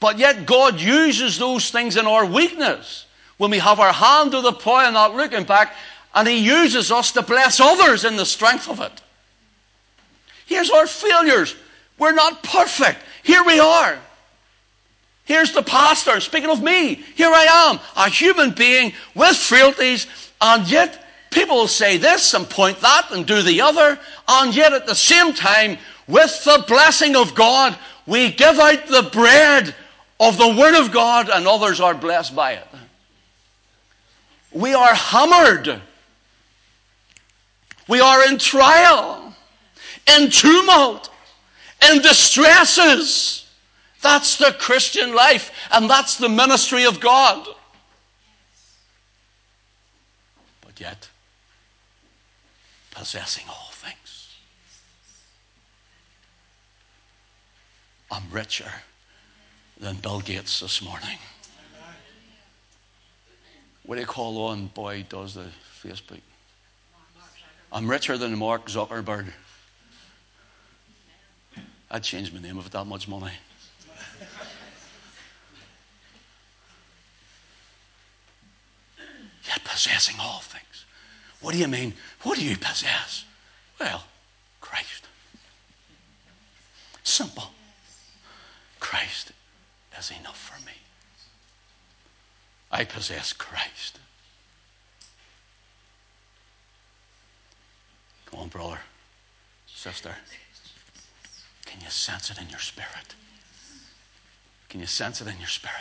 But 0.01 0.19
yet 0.19 0.47
God 0.47 0.81
uses 0.81 1.39
those 1.39 1.71
things 1.71 1.97
in 1.97 2.07
our 2.07 2.25
weakness 2.25 3.07
when 3.37 3.51
we 3.51 3.59
have 3.59 3.81
our 3.81 3.93
hand 3.93 4.33
to 4.33 4.41
the 4.41 4.53
plough 4.53 4.85
and 4.85 4.95
not 4.95 5.15
looking 5.15 5.45
back, 5.45 5.75
and 6.15 6.27
He 6.27 6.39
uses 6.39 6.91
us 6.91 7.13
to 7.13 7.23
bless 7.23 7.61
others 7.61 8.05
in 8.05 8.17
the 8.17 8.27
strength 8.27 8.69
of 8.69 8.81
it. 8.81 8.93
Here's 10.47 10.71
our 10.71 10.87
failures. 10.87 11.55
We're 11.99 12.13
not 12.13 12.43
perfect. 12.43 12.99
Here 13.23 13.45
we 13.45 13.61
are. 13.61 13.99
Here's 15.25 15.53
the 15.53 15.63
pastor 15.63 16.19
speaking 16.21 16.51
of 16.51 16.63
me. 16.63 16.97
Here 17.15 17.31
I 17.33 17.71
am, 17.71 17.81
a 17.97 18.11
human 18.11 18.51
being 18.51 18.93
with 19.15 19.37
frailties, 19.37 20.07
and 20.41 20.69
yet 20.69 21.07
people 21.31 21.57
will 21.57 21.69
say 21.69 21.97
this 21.97 22.35
and 22.35 22.49
point 22.49 22.81
that 22.81 23.11
and 23.13 23.27
do 23.27 23.43
the 23.43 23.61
other, 23.61 23.99
and 24.29 24.55
yet 24.55 24.73
at 24.73 24.87
the 24.87 24.95
same 24.95 25.33
time, 25.33 25.79
with 26.07 26.45
the 26.45 26.65
blessing 26.67 27.17
of 27.17 27.35
God, 27.35 27.77
we 28.07 28.33
give 28.33 28.59
out 28.59 28.87
the 28.87 29.09
bread 29.13 29.75
of 30.19 30.37
the 30.37 30.49
Word 30.49 30.75
of 30.75 30.93
God, 30.93 31.29
and 31.29 31.47
others 31.47 31.81
are 31.81 31.95
blessed 31.95 32.35
by 32.35 32.53
it. 32.53 32.67
We 34.53 34.75
are 34.75 34.95
hammered. 34.95 35.81
We 37.89 38.01
are 38.01 38.29
in 38.29 38.39
trial, 38.39 39.35
in 40.17 40.31
tumult, 40.31 41.11
in 41.91 42.03
distresses. 42.03 43.47
That's 44.03 44.37
the 44.37 44.55
Christian 44.59 45.15
life, 45.15 45.53
and 45.73 45.89
that's 45.89 46.17
the 46.17 46.29
ministry 46.29 46.85
of 46.85 47.01
God. 47.01 47.47
But 50.63 50.81
yet, 50.81 51.09
possessing 52.91 53.45
all 53.49 53.71
things. 53.73 54.35
I'm 58.11 58.31
richer 58.31 58.71
than 59.79 59.97
Bill 59.97 60.21
Gates 60.21 60.61
this 60.61 60.83
morning. 60.83 61.19
What 63.85 63.95
do 63.97 64.01
you 64.01 64.07
call 64.07 64.47
on 64.47 64.67
boy 64.69 65.05
does 65.09 65.35
the 65.35 65.47
Facebook? 65.83 66.21
I'm 67.73 67.89
richer 67.89 68.19
than 68.19 68.37
Mark 68.37 68.67
Zuckerberg. 68.67 69.27
I'd 71.91 72.03
change 72.03 72.33
my 72.33 72.41
name 72.41 72.59
if 72.59 72.71
that 72.71 72.85
much 72.85 73.09
money. 73.09 73.33
Yet 79.45 79.65
possessing 79.65 80.17
all 80.21 80.41
things. 80.41 80.85
What 81.41 81.53
do 81.53 81.59
you 81.59 81.69
mean? 81.69 81.95
What 82.23 82.39
do 82.39 82.45
you 82.45 82.57
possess? 82.57 83.25
Well, 83.79 84.05
Christ. 84.61 85.07
Simple. 87.03 87.51
Christ 88.79 89.33
is 89.99 90.13
enough 90.21 90.39
for 90.39 90.65
me. 90.67 90.73
I 92.71 92.85
possess 92.85 93.33
Christ. 93.33 93.99
Come 98.27 98.41
on, 98.41 98.49
brother, 98.49 98.79
sister. 99.67 100.15
Can 101.67 101.81
you 101.81 101.91
sense 101.91 102.31
it 102.31 102.41
in 102.41 102.49
your 102.49 102.61
spirit? 102.61 103.15
Can 104.69 104.81
you 104.81 104.87
sense 104.87 105.21
it 105.21 105.27
in 105.27 105.39
your 105.39 105.49
spirit? 105.49 105.77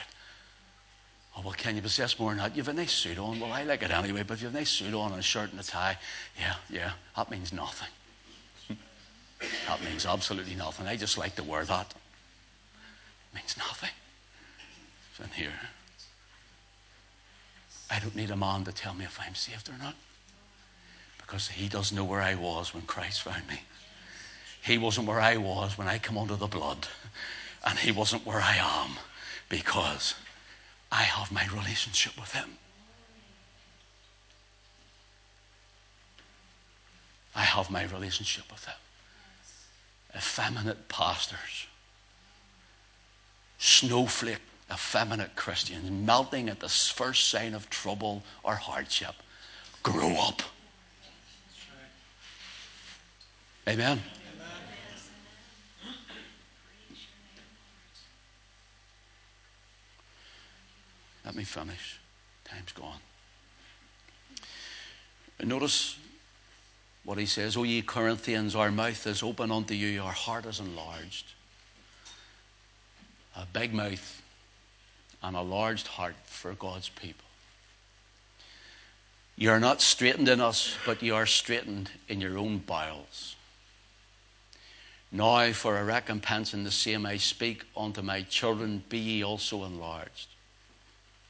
Oh, 1.37 1.41
well, 1.43 1.53
can 1.53 1.75
you 1.75 1.81
possess 1.81 2.19
more 2.19 2.31
than 2.31 2.39
that? 2.39 2.55
You 2.55 2.63
have 2.63 2.69
a 2.69 2.73
nice 2.73 2.91
suit 2.91 3.17
on. 3.17 3.39
Well, 3.39 3.51
I 3.51 3.63
like 3.63 3.83
it 3.83 3.91
anyway, 3.91 4.23
but 4.23 4.35
if 4.35 4.41
you 4.41 4.47
have 4.47 4.55
a 4.55 4.57
nice 4.57 4.69
suit 4.69 4.93
on 4.93 5.11
and 5.11 5.19
a 5.19 5.23
shirt 5.23 5.51
and 5.51 5.59
a 5.59 5.63
tie, 5.63 5.97
yeah, 6.39 6.55
yeah, 6.69 6.91
that 7.15 7.29
means 7.29 7.53
nothing. 7.53 7.87
that 9.67 9.83
means 9.83 10.05
absolutely 10.05 10.55
nothing. 10.55 10.87
I 10.87 10.95
just 10.95 11.17
like 11.17 11.35
to 11.35 11.43
wear 11.43 11.63
that. 11.65 11.93
It 13.31 13.35
means 13.35 13.55
nothing. 13.57 13.91
It's 15.11 15.19
in 15.19 15.33
here. 15.33 15.53
I 17.91 17.99
don't 17.99 18.15
need 18.15 18.31
a 18.31 18.37
man 18.37 18.63
to 18.65 18.71
tell 18.71 18.93
me 18.93 19.05
if 19.05 19.19
I'm 19.19 19.35
saved 19.35 19.69
or 19.69 19.77
not. 19.77 19.95
Because 21.17 21.47
he 21.47 21.67
doesn't 21.67 21.95
know 21.95 22.03
where 22.03 22.21
I 22.21 22.35
was 22.35 22.73
when 22.73 22.83
Christ 22.83 23.21
found 23.21 23.47
me. 23.47 23.61
He 24.61 24.77
wasn't 24.77 25.07
where 25.07 25.19
I 25.19 25.37
was 25.37 25.77
when 25.77 25.87
I 25.87 25.99
come 25.99 26.17
under 26.17 26.35
the 26.35 26.47
blood. 26.47 26.87
And 27.65 27.77
he 27.77 27.91
wasn't 27.91 28.25
where 28.25 28.41
I 28.41 28.57
am 28.57 28.97
because 29.47 30.15
I 30.91 31.03
have 31.03 31.31
my 31.31 31.45
relationship 31.47 32.19
with 32.19 32.31
him. 32.33 32.57
I 37.35 37.43
have 37.43 37.69
my 37.69 37.85
relationship 37.85 38.51
with 38.51 38.65
him. 38.65 38.75
Effeminate 40.15 40.89
pastors, 40.89 41.67
snowflake, 43.59 44.39
effeminate 44.71 45.35
Christians, 45.35 45.89
melting 45.91 46.49
at 46.49 46.59
the 46.59 46.69
first 46.69 47.29
sign 47.29 47.53
of 47.53 47.69
trouble 47.69 48.23
or 48.43 48.55
hardship. 48.55 49.13
Grow 49.83 50.15
up. 50.15 50.41
Amen. 53.67 54.01
Let 61.25 61.35
me 61.35 61.43
finish. 61.43 61.99
Time's 62.45 62.71
gone. 62.71 62.99
Notice 65.41 65.97
what 67.03 67.17
he 67.17 67.25
says, 67.25 67.55
O 67.55 67.63
ye 67.63 67.81
Corinthians, 67.81 68.55
our 68.55 68.71
mouth 68.71 69.07
is 69.07 69.23
open 69.23 69.51
unto 69.51 69.73
you, 69.73 70.01
our 70.01 70.11
heart 70.11 70.45
is 70.45 70.59
enlarged. 70.59 71.25
A 73.35 73.45
big 73.53 73.73
mouth 73.73 74.21
and 75.23 75.35
a 75.35 75.41
large 75.41 75.85
heart 75.87 76.15
for 76.25 76.53
God's 76.53 76.89
people. 76.89 77.25
You 79.37 79.51
are 79.51 79.59
not 79.59 79.81
straitened 79.81 80.27
in 80.27 80.41
us, 80.41 80.75
but 80.85 81.01
you 81.01 81.15
are 81.15 81.25
straitened 81.25 81.89
in 82.09 82.19
your 82.19 82.37
own 82.37 82.57
bowels. 82.57 83.35
Now, 85.11 85.51
for 85.53 85.77
a 85.77 85.83
recompense 85.83 86.53
in 86.53 86.63
the 86.63 86.71
same 86.71 87.05
I 87.05 87.17
speak 87.17 87.63
unto 87.75 88.01
my 88.01 88.23
children, 88.23 88.83
be 88.89 88.99
ye 88.99 89.23
also 89.23 89.63
enlarged. 89.63 90.27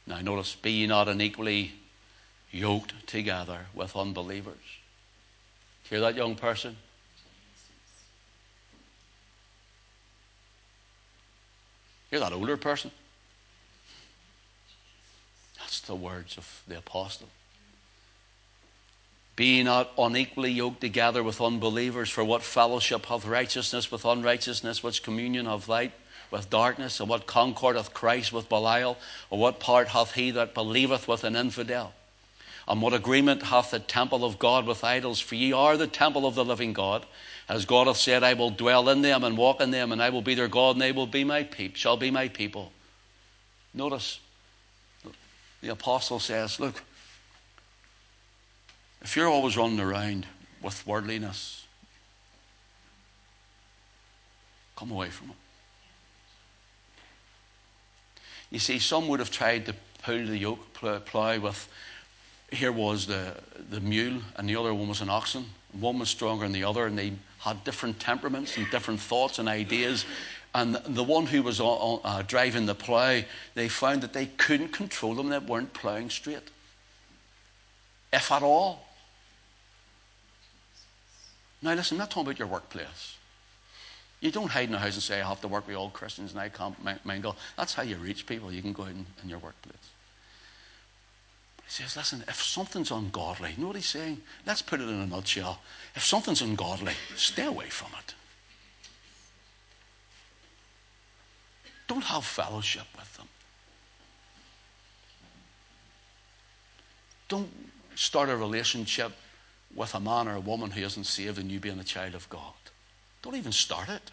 Now, 0.09 0.19
notice, 0.21 0.55
be 0.55 0.87
not 0.87 1.07
unequally 1.07 1.71
yoked 2.51 3.07
together 3.07 3.67
with 3.75 3.95
unbelievers. 3.95 4.57
Hear 5.83 5.99
that, 5.99 6.15
young 6.15 6.35
person? 6.35 6.75
Hear 12.09 12.19
that, 12.19 12.33
older 12.33 12.57
person? 12.57 12.89
That's 15.59 15.81
the 15.81 15.93
words 15.93 16.37
of 16.37 16.63
the 16.67 16.79
apostle. 16.79 17.29
Be 19.35 19.61
not 19.61 19.91
unequally 19.95 20.51
yoked 20.51 20.81
together 20.81 21.21
with 21.21 21.39
unbelievers, 21.39 22.09
for 22.09 22.23
what 22.23 22.41
fellowship 22.41 23.05
hath 23.05 23.25
righteousness 23.25 23.91
with 23.91 24.05
unrighteousness, 24.05 24.81
which 24.81 25.03
communion 25.03 25.45
hath 25.45 25.67
light 25.67 25.91
with 26.31 26.49
darkness, 26.49 26.99
and 26.99 27.09
what 27.09 27.25
concord 27.25 27.75
hath 27.75 27.93
Christ 27.93 28.31
with 28.31 28.49
Belial, 28.49 28.97
or 29.29 29.39
what 29.39 29.59
part 29.59 29.87
hath 29.87 30.13
he 30.13 30.31
that 30.31 30.53
believeth 30.53 31.07
with 31.07 31.23
an 31.23 31.35
infidel? 31.35 31.93
And 32.67 32.83
what 32.83 32.93
agreement 32.93 33.41
hath 33.41 33.71
the 33.71 33.79
temple 33.79 34.23
of 34.23 34.37
God 34.37 34.67
with 34.67 34.83
idols? 34.83 35.19
For 35.19 35.33
ye 35.33 35.53
are 35.53 35.75
the 35.75 35.87
temple 35.87 36.27
of 36.27 36.35
the 36.35 36.45
living 36.45 36.71
God. 36.71 37.03
As 37.47 37.65
God 37.65 37.87
hath 37.87 37.97
said, 37.97 38.23
I 38.23 38.35
will 38.35 38.51
dwell 38.51 38.89
in 38.89 39.01
them 39.01 39.23
and 39.23 39.35
walk 39.35 39.59
in 39.59 39.71
them, 39.71 39.91
and 39.91 40.01
I 40.01 40.11
will 40.11 40.21
be 40.21 40.35
their 40.35 40.47
God, 40.47 40.75
and 40.75 40.81
they 40.81 40.91
will 40.91 41.07
be 41.07 41.23
my 41.23 41.43
people, 41.43 41.77
shall 41.77 41.97
be 41.97 42.11
my 42.11 42.27
people. 42.27 42.71
Notice, 43.73 44.19
the 45.61 45.69
apostle 45.69 46.19
says, 46.19 46.59
Look, 46.59 46.83
if 49.01 49.15
you're 49.15 49.27
always 49.27 49.57
running 49.57 49.79
around 49.79 50.27
with 50.61 50.85
worldliness, 50.85 51.65
come 54.75 54.91
away 54.91 55.09
from 55.09 55.31
it. 55.31 55.35
You 58.51 58.59
see, 58.59 58.79
some 58.79 59.07
would 59.07 59.19
have 59.19 59.31
tried 59.31 59.65
to 59.67 59.75
pull 60.03 60.25
the 60.25 60.37
yoke 60.37 60.73
plough 60.73 61.39
with, 61.39 61.67
here 62.51 62.71
was 62.71 63.05
the, 63.05 63.35
the 63.69 63.79
mule, 63.79 64.21
and 64.37 64.49
the 64.49 64.55
other 64.55 64.73
one 64.73 64.89
was 64.89 65.01
an 65.01 65.09
oxen. 65.09 65.45
One 65.73 65.99
was 65.99 66.09
stronger 66.09 66.45
than 66.45 66.51
the 66.51 66.63
other, 66.63 66.87
and 66.87 66.97
they 66.97 67.13
had 67.39 67.63
different 67.63 67.99
temperaments 67.99 68.57
and 68.57 68.69
different 68.71 68.99
thoughts 68.99 69.37
and 69.37 69.47
ideas. 69.47 70.05
And 70.55 70.75
the 70.75 71.03
one 71.03 71.27
who 71.27 71.43
was 71.43 71.61
uh, 71.61 72.23
driving 72.27 72.65
the 72.65 72.73
plough, 72.73 73.21
they 73.53 73.69
found 73.69 74.01
that 74.01 74.13
they 74.13 74.25
couldn't 74.25 74.69
control 74.69 75.13
them, 75.13 75.29
they 75.29 75.37
weren't 75.37 75.73
ploughing 75.73 76.09
straight, 76.09 76.49
if 78.11 78.31
at 78.31 78.41
all. 78.41 78.87
Now, 81.61 81.75
listen, 81.75 81.95
I'm 81.95 81.99
not 81.99 82.09
talking 82.09 82.23
about 82.23 82.39
your 82.39 82.47
workplace. 82.47 83.15
You 84.21 84.31
don't 84.31 84.49
hide 84.49 84.67
in 84.67 84.75
a 84.75 84.79
house 84.79 84.95
and 84.95 85.03
say, 85.03 85.21
I 85.21 85.27
have 85.27 85.41
to 85.41 85.47
work 85.47 85.67
with 85.67 85.77
all 85.77 85.89
Christians 85.89 86.31
and 86.31 86.41
I 86.41 86.49
can't 86.49 86.75
mingle. 87.05 87.37
That's 87.57 87.73
how 87.73 87.83
you 87.83 87.95
reach 87.95 88.25
people. 88.25 88.51
You 88.51 88.61
can 88.61 88.73
go 88.73 88.83
in, 88.83 89.05
in 89.23 89.29
your 89.29 89.39
workplace. 89.39 89.77
But 91.55 91.65
he 91.65 91.83
says, 91.83 91.95
listen, 91.95 92.23
if 92.27 92.41
something's 92.41 92.91
ungodly, 92.91 93.53
you 93.55 93.61
know 93.61 93.67
what 93.67 93.77
he's 93.77 93.85
saying? 93.85 94.21
Let's 94.45 94.61
put 94.61 94.81
it 94.81 94.89
in 94.89 94.99
a 94.99 95.05
nutshell. 95.05 95.61
If 95.95 96.03
something's 96.03 96.41
ungodly, 96.41 96.93
stay 97.15 97.45
away 97.45 97.69
from 97.69 97.91
it. 97.97 98.13
Don't 101.87 102.03
have 102.03 102.25
fellowship 102.25 102.85
with 102.95 103.17
them. 103.17 103.27
Don't 107.29 107.49
start 107.95 108.29
a 108.29 108.35
relationship 108.35 109.13
with 109.73 109.95
a 109.95 109.99
man 109.99 110.27
or 110.27 110.35
a 110.35 110.39
woman 110.39 110.71
who 110.71 110.81
isn't 110.81 111.05
saved 111.05 111.37
and 111.39 111.49
you 111.49 111.59
being 111.59 111.79
a 111.79 111.83
child 111.83 112.15
of 112.15 112.27
God. 112.29 112.58
Don't 113.21 113.35
even 113.35 113.51
start 113.51 113.89
it. 113.89 114.11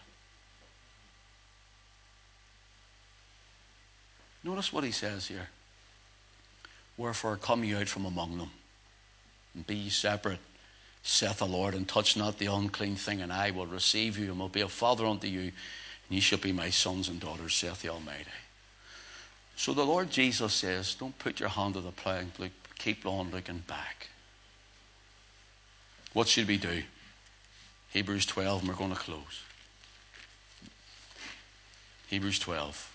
Notice 4.43 4.71
what 4.71 4.83
he 4.83 4.91
says 4.91 5.27
here. 5.27 5.49
Wherefore 6.97 7.37
come 7.37 7.63
ye 7.63 7.75
out 7.75 7.87
from 7.87 8.05
among 8.05 8.37
them, 8.37 8.51
and 9.53 9.67
be 9.67 9.75
ye 9.75 9.89
separate, 9.89 10.39
saith 11.03 11.39
the 11.39 11.45
Lord, 11.45 11.73
and 11.73 11.87
touch 11.87 12.17
not 12.17 12.37
the 12.37 12.47
unclean 12.47 12.95
thing, 12.95 13.21
and 13.21 13.31
I 13.31 13.51
will 13.51 13.67
receive 13.67 14.17
you, 14.17 14.31
and 14.31 14.39
will 14.39 14.49
be 14.49 14.61
a 14.61 14.67
father 14.67 15.05
unto 15.05 15.27
you, 15.27 15.41
and 15.41 15.51
ye 16.09 16.19
shall 16.19 16.39
be 16.39 16.51
my 16.51 16.69
sons 16.69 17.07
and 17.07 17.19
daughters, 17.19 17.55
saith 17.55 17.81
the 17.81 17.89
Almighty. 17.89 18.25
So 19.55 19.73
the 19.73 19.85
Lord 19.85 20.09
Jesus 20.11 20.53
says, 20.53 20.95
Don't 20.95 21.17
put 21.19 21.39
your 21.39 21.49
hand 21.49 21.73
to 21.73 21.81
the 21.81 21.91
plough 21.91 22.19
and 22.19 22.51
keep 22.77 23.05
on 23.05 23.31
looking 23.31 23.63
back. 23.67 24.07
What 26.13 26.27
should 26.27 26.47
we 26.47 26.57
do? 26.57 26.83
Hebrews 27.93 28.25
12, 28.25 28.61
and 28.61 28.69
we're 28.69 28.75
going 28.75 28.91
to 28.91 28.97
close. 28.97 29.43
Hebrews 32.07 32.39
12. 32.39 32.93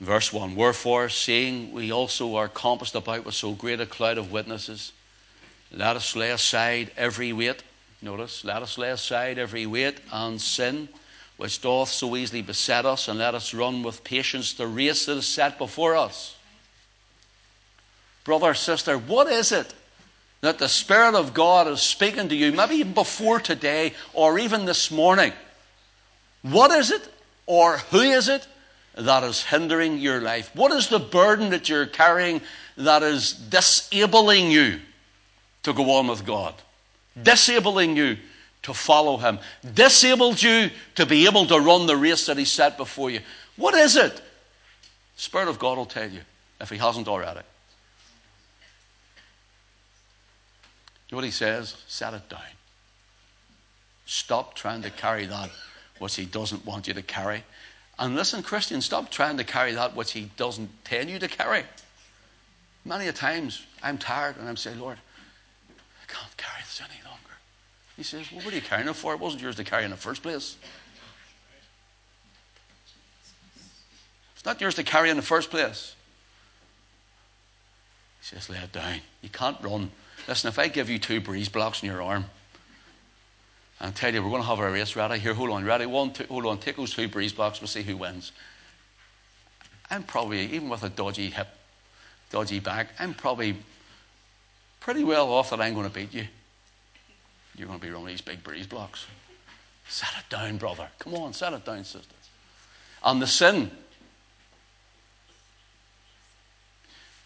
Verse 0.00 0.32
1 0.32 0.54
Wherefore, 0.54 1.08
seeing 1.08 1.72
we 1.72 1.92
also 1.92 2.36
are 2.36 2.48
compassed 2.48 2.94
about 2.94 3.24
with 3.24 3.34
so 3.34 3.52
great 3.52 3.80
a 3.80 3.86
cloud 3.86 4.18
of 4.18 4.32
witnesses, 4.32 4.92
let 5.72 5.96
us 5.96 6.14
lay 6.14 6.30
aside 6.30 6.90
every 6.96 7.32
weight. 7.32 7.62
Notice, 8.02 8.44
let 8.44 8.62
us 8.62 8.78
lay 8.78 8.90
aside 8.90 9.38
every 9.38 9.66
weight 9.66 10.00
and 10.12 10.40
sin 10.40 10.88
which 11.36 11.60
doth 11.60 11.90
so 11.90 12.16
easily 12.16 12.42
beset 12.42 12.86
us, 12.86 13.08
and 13.08 13.18
let 13.18 13.34
us 13.34 13.52
run 13.52 13.82
with 13.82 14.02
patience 14.04 14.54
the 14.54 14.66
race 14.66 15.06
that 15.06 15.18
is 15.18 15.26
set 15.26 15.58
before 15.58 15.94
us. 15.94 16.34
Brother, 18.24 18.54
sister, 18.54 18.96
what 18.96 19.28
is 19.28 19.52
it 19.52 19.72
that 20.40 20.58
the 20.58 20.68
Spirit 20.68 21.14
of 21.14 21.34
God 21.34 21.66
is 21.68 21.80
speaking 21.80 22.28
to 22.28 22.36
you, 22.36 22.52
maybe 22.52 22.76
even 22.76 22.94
before 22.94 23.40
today 23.40 23.94
or 24.12 24.38
even 24.38 24.64
this 24.64 24.90
morning. 24.90 25.32
What 26.42 26.70
is 26.70 26.90
it 26.90 27.08
or 27.46 27.78
who 27.78 28.00
is 28.00 28.28
it 28.28 28.46
that 28.94 29.24
is 29.24 29.42
hindering 29.42 29.98
your 29.98 30.20
life? 30.20 30.50
What 30.54 30.72
is 30.72 30.88
the 30.88 30.98
burden 30.98 31.50
that 31.50 31.68
you're 31.68 31.86
carrying 31.86 32.40
that 32.76 33.02
is 33.02 33.32
disabling 33.32 34.50
you 34.50 34.80
to 35.62 35.72
go 35.72 35.92
on 35.92 36.06
with 36.06 36.24
God, 36.24 36.54
disabling 37.20 37.96
you 37.96 38.16
to 38.62 38.74
follow 38.74 39.16
Him, 39.16 39.38
disabled 39.74 40.42
you 40.42 40.70
to 40.96 41.06
be 41.06 41.26
able 41.26 41.46
to 41.46 41.58
run 41.58 41.86
the 41.86 41.96
race 41.96 42.26
that 42.26 42.38
He 42.38 42.44
set 42.44 42.76
before 42.76 43.10
you. 43.10 43.20
What 43.56 43.74
is 43.74 43.96
it? 43.96 44.20
Spirit 45.16 45.48
of 45.48 45.58
God 45.58 45.78
will 45.78 45.86
tell 45.86 46.08
you 46.08 46.20
if 46.60 46.70
He 46.70 46.76
hasn't 46.76 47.08
already. 47.08 47.40
You 51.08 51.14
know 51.14 51.18
what 51.18 51.24
He 51.24 51.30
says? 51.30 51.76
Set 51.86 52.14
it 52.14 52.28
down. 52.28 52.40
Stop 54.06 54.54
trying 54.54 54.82
to 54.82 54.90
carry 54.90 55.26
that 55.26 55.50
which 55.98 56.16
He 56.16 56.24
doesn't 56.24 56.64
want 56.64 56.88
you 56.88 56.94
to 56.94 57.02
carry. 57.02 57.44
And 57.98 58.14
listen, 58.14 58.42
Christian, 58.42 58.80
stop 58.80 59.10
trying 59.10 59.36
to 59.38 59.44
carry 59.44 59.72
that 59.72 59.96
which 59.96 60.12
He 60.12 60.30
doesn't 60.36 60.70
tell 60.84 61.06
you 61.06 61.18
to 61.18 61.28
carry. 61.28 61.64
Many 62.84 63.08
a 63.08 63.12
times 63.12 63.66
I'm 63.82 63.98
tired 63.98 64.36
and 64.36 64.48
I'm 64.48 64.56
saying, 64.56 64.78
Lord, 64.78 64.98
I 65.68 66.12
can't 66.12 66.36
carry 66.36 66.62
this 66.62 66.80
any 66.80 67.02
longer. 67.04 67.20
He 67.96 68.04
says, 68.04 68.30
Well, 68.30 68.44
what 68.44 68.52
are 68.52 68.56
you 68.56 68.62
carrying 68.62 68.88
it 68.88 68.94
for? 68.94 69.12
It 69.12 69.20
wasn't 69.20 69.42
yours 69.42 69.56
to 69.56 69.64
carry 69.64 69.84
in 69.84 69.90
the 69.90 69.96
first 69.96 70.22
place. 70.22 70.56
It's 74.36 74.44
not 74.44 74.60
yours 74.60 74.76
to 74.76 74.84
carry 74.84 75.10
in 75.10 75.16
the 75.16 75.22
first 75.22 75.50
place. 75.50 75.96
He 78.20 78.26
says, 78.26 78.48
Lay 78.48 78.58
it 78.58 78.72
down. 78.72 79.00
You 79.22 79.30
can't 79.30 79.56
run. 79.62 79.90
Listen, 80.28 80.48
if 80.48 80.58
I 80.58 80.68
give 80.68 80.90
you 80.90 80.98
two 80.98 81.20
breeze 81.20 81.48
blocks 81.48 81.82
in 81.82 81.88
your 81.88 82.02
arm, 82.02 82.24
and 83.80 83.94
tell 83.94 84.12
you, 84.12 84.22
we're 84.22 84.30
going 84.30 84.42
to 84.42 84.48
have 84.48 84.58
a 84.58 84.70
race 84.70 84.96
ready. 84.96 85.18
Here, 85.18 85.34
hold 85.34 85.50
on, 85.50 85.64
ready? 85.64 85.86
One, 85.86 86.12
two, 86.12 86.24
hold 86.24 86.46
on, 86.46 86.58
take 86.58 86.76
those 86.76 86.94
two 86.94 87.08
breeze 87.08 87.32
blocks, 87.32 87.60
we'll 87.60 87.68
see 87.68 87.82
who 87.82 87.96
wins. 87.96 88.32
I'm 89.90 90.02
probably, 90.02 90.40
even 90.52 90.68
with 90.68 90.82
a 90.82 90.88
dodgy 90.88 91.30
hip, 91.30 91.48
dodgy 92.30 92.58
back, 92.58 92.88
I'm 92.98 93.14
probably 93.14 93.56
pretty 94.80 95.04
well 95.04 95.30
off 95.30 95.50
that 95.50 95.60
I'm 95.60 95.74
going 95.74 95.86
to 95.86 95.94
beat 95.94 96.14
you. 96.14 96.26
You're 97.56 97.68
going 97.68 97.78
to 97.78 97.86
be 97.86 97.92
running 97.92 98.08
these 98.08 98.20
big 98.20 98.42
breeze 98.42 98.66
blocks. 98.66 99.06
Set 99.88 100.08
it 100.18 100.28
down, 100.30 100.56
brother. 100.56 100.88
Come 100.98 101.14
on, 101.14 101.32
set 101.32 101.52
it 101.52 101.64
down, 101.64 101.84
sister. 101.84 102.14
And 103.04 103.22
the 103.22 103.26
sin. 103.26 103.70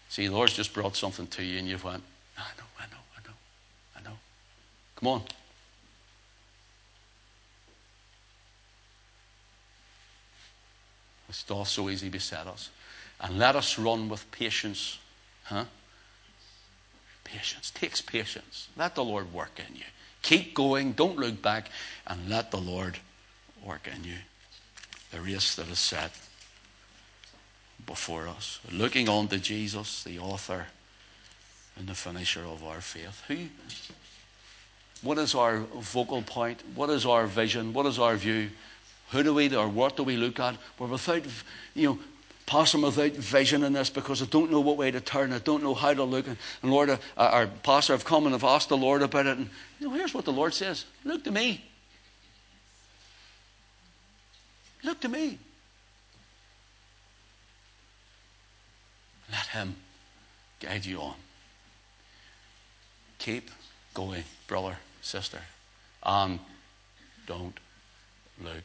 See, 0.09 0.27
the 0.27 0.33
Lord's 0.33 0.53
just 0.53 0.73
brought 0.73 0.95
something 0.95 1.27
to 1.27 1.43
you, 1.43 1.57
and 1.57 1.67
you've 1.67 1.83
went, 1.83 2.03
I 2.37 2.41
know, 2.57 2.63
I 2.79 2.83
know, 2.91 2.97
I 3.17 3.27
know, 3.27 3.33
I 3.97 4.03
know. 4.03 4.17
Come 5.01 5.13
on. 5.13 5.23
This 11.27 11.43
doth 11.43 11.67
so 11.67 11.89
easily 11.89 12.11
beset 12.11 12.45
us. 12.45 12.69
And 13.19 13.39
let 13.39 13.55
us 13.55 13.79
run 13.79 14.09
with 14.09 14.29
patience. 14.31 14.99
Huh? 15.45 15.65
Patience. 17.23 17.71
Takes 17.71 18.01
patience. 18.01 18.67
Let 18.77 18.95
the 18.95 19.03
Lord 19.03 19.33
work 19.33 19.59
in 19.67 19.75
you. 19.75 19.85
Keep 20.21 20.53
going. 20.53 20.91
Don't 20.91 21.17
look 21.17 21.41
back. 21.41 21.69
And 22.05 22.29
let 22.29 22.51
the 22.51 22.57
Lord 22.57 22.97
work 23.65 23.87
in 23.95 24.03
you. 24.03 24.17
The 25.11 25.21
race 25.21 25.55
that 25.55 25.67
is 25.67 25.79
set 25.79 26.11
before 27.87 28.27
us. 28.27 28.59
Looking 28.71 29.09
on 29.09 29.27
to 29.29 29.39
Jesus, 29.39 30.03
the 30.03 30.19
author 30.19 30.67
and 31.75 31.87
the 31.87 31.95
finisher 31.95 32.43
of 32.43 32.63
our 32.63 32.81
faith. 32.81 33.23
Who? 33.27 33.37
What 35.01 35.17
is 35.17 35.33
our 35.33 35.57
vocal 35.57 36.21
point? 36.21 36.61
What 36.75 36.89
is 36.89 37.05
our 37.05 37.25
vision? 37.25 37.73
What 37.73 37.85
is 37.85 37.97
our 37.97 38.15
view? 38.15 38.49
Who 39.09 39.23
do 39.23 39.33
we 39.33 39.53
or 39.55 39.67
what 39.67 39.97
do 39.97 40.03
we 40.03 40.15
look 40.15 40.39
at? 40.39 40.55
We're 40.77 40.87
without, 40.87 41.23
you 41.73 41.87
know, 41.89 41.99
pastor 42.45 42.79
without 42.79 43.13
vision 43.13 43.63
in 43.63 43.73
this 43.73 43.89
because 43.89 44.21
I 44.21 44.25
don't 44.25 44.51
know 44.51 44.59
what 44.59 44.77
way 44.77 44.91
to 44.91 45.01
turn. 45.01 45.33
I 45.33 45.39
don't 45.39 45.63
know 45.63 45.73
how 45.73 45.93
to 45.93 46.03
look. 46.03 46.27
And, 46.27 46.37
Lord, 46.63 46.89
uh, 46.89 46.97
our 47.17 47.47
pastor, 47.47 47.93
I've 47.93 48.05
come 48.05 48.25
and 48.25 48.35
I've 48.35 48.43
asked 48.43 48.69
the 48.69 48.77
Lord 48.77 49.01
about 49.01 49.25
it. 49.25 49.37
And 49.37 49.49
you 49.79 49.87
know, 49.87 49.93
here's 49.93 50.13
what 50.13 50.25
the 50.25 50.33
Lord 50.33 50.53
says: 50.53 50.85
Look 51.03 51.23
to 51.23 51.31
me. 51.31 51.63
Look 54.83 54.99
to 55.01 55.09
me. 55.09 55.39
Let 59.31 59.47
Him 59.47 59.75
guide 60.59 60.85
you 60.85 61.01
on. 61.01 61.15
Keep 63.19 63.49
going, 63.93 64.23
brother, 64.47 64.77
sister, 65.01 65.41
and 66.03 66.39
don't 67.27 67.59
look 68.41 68.63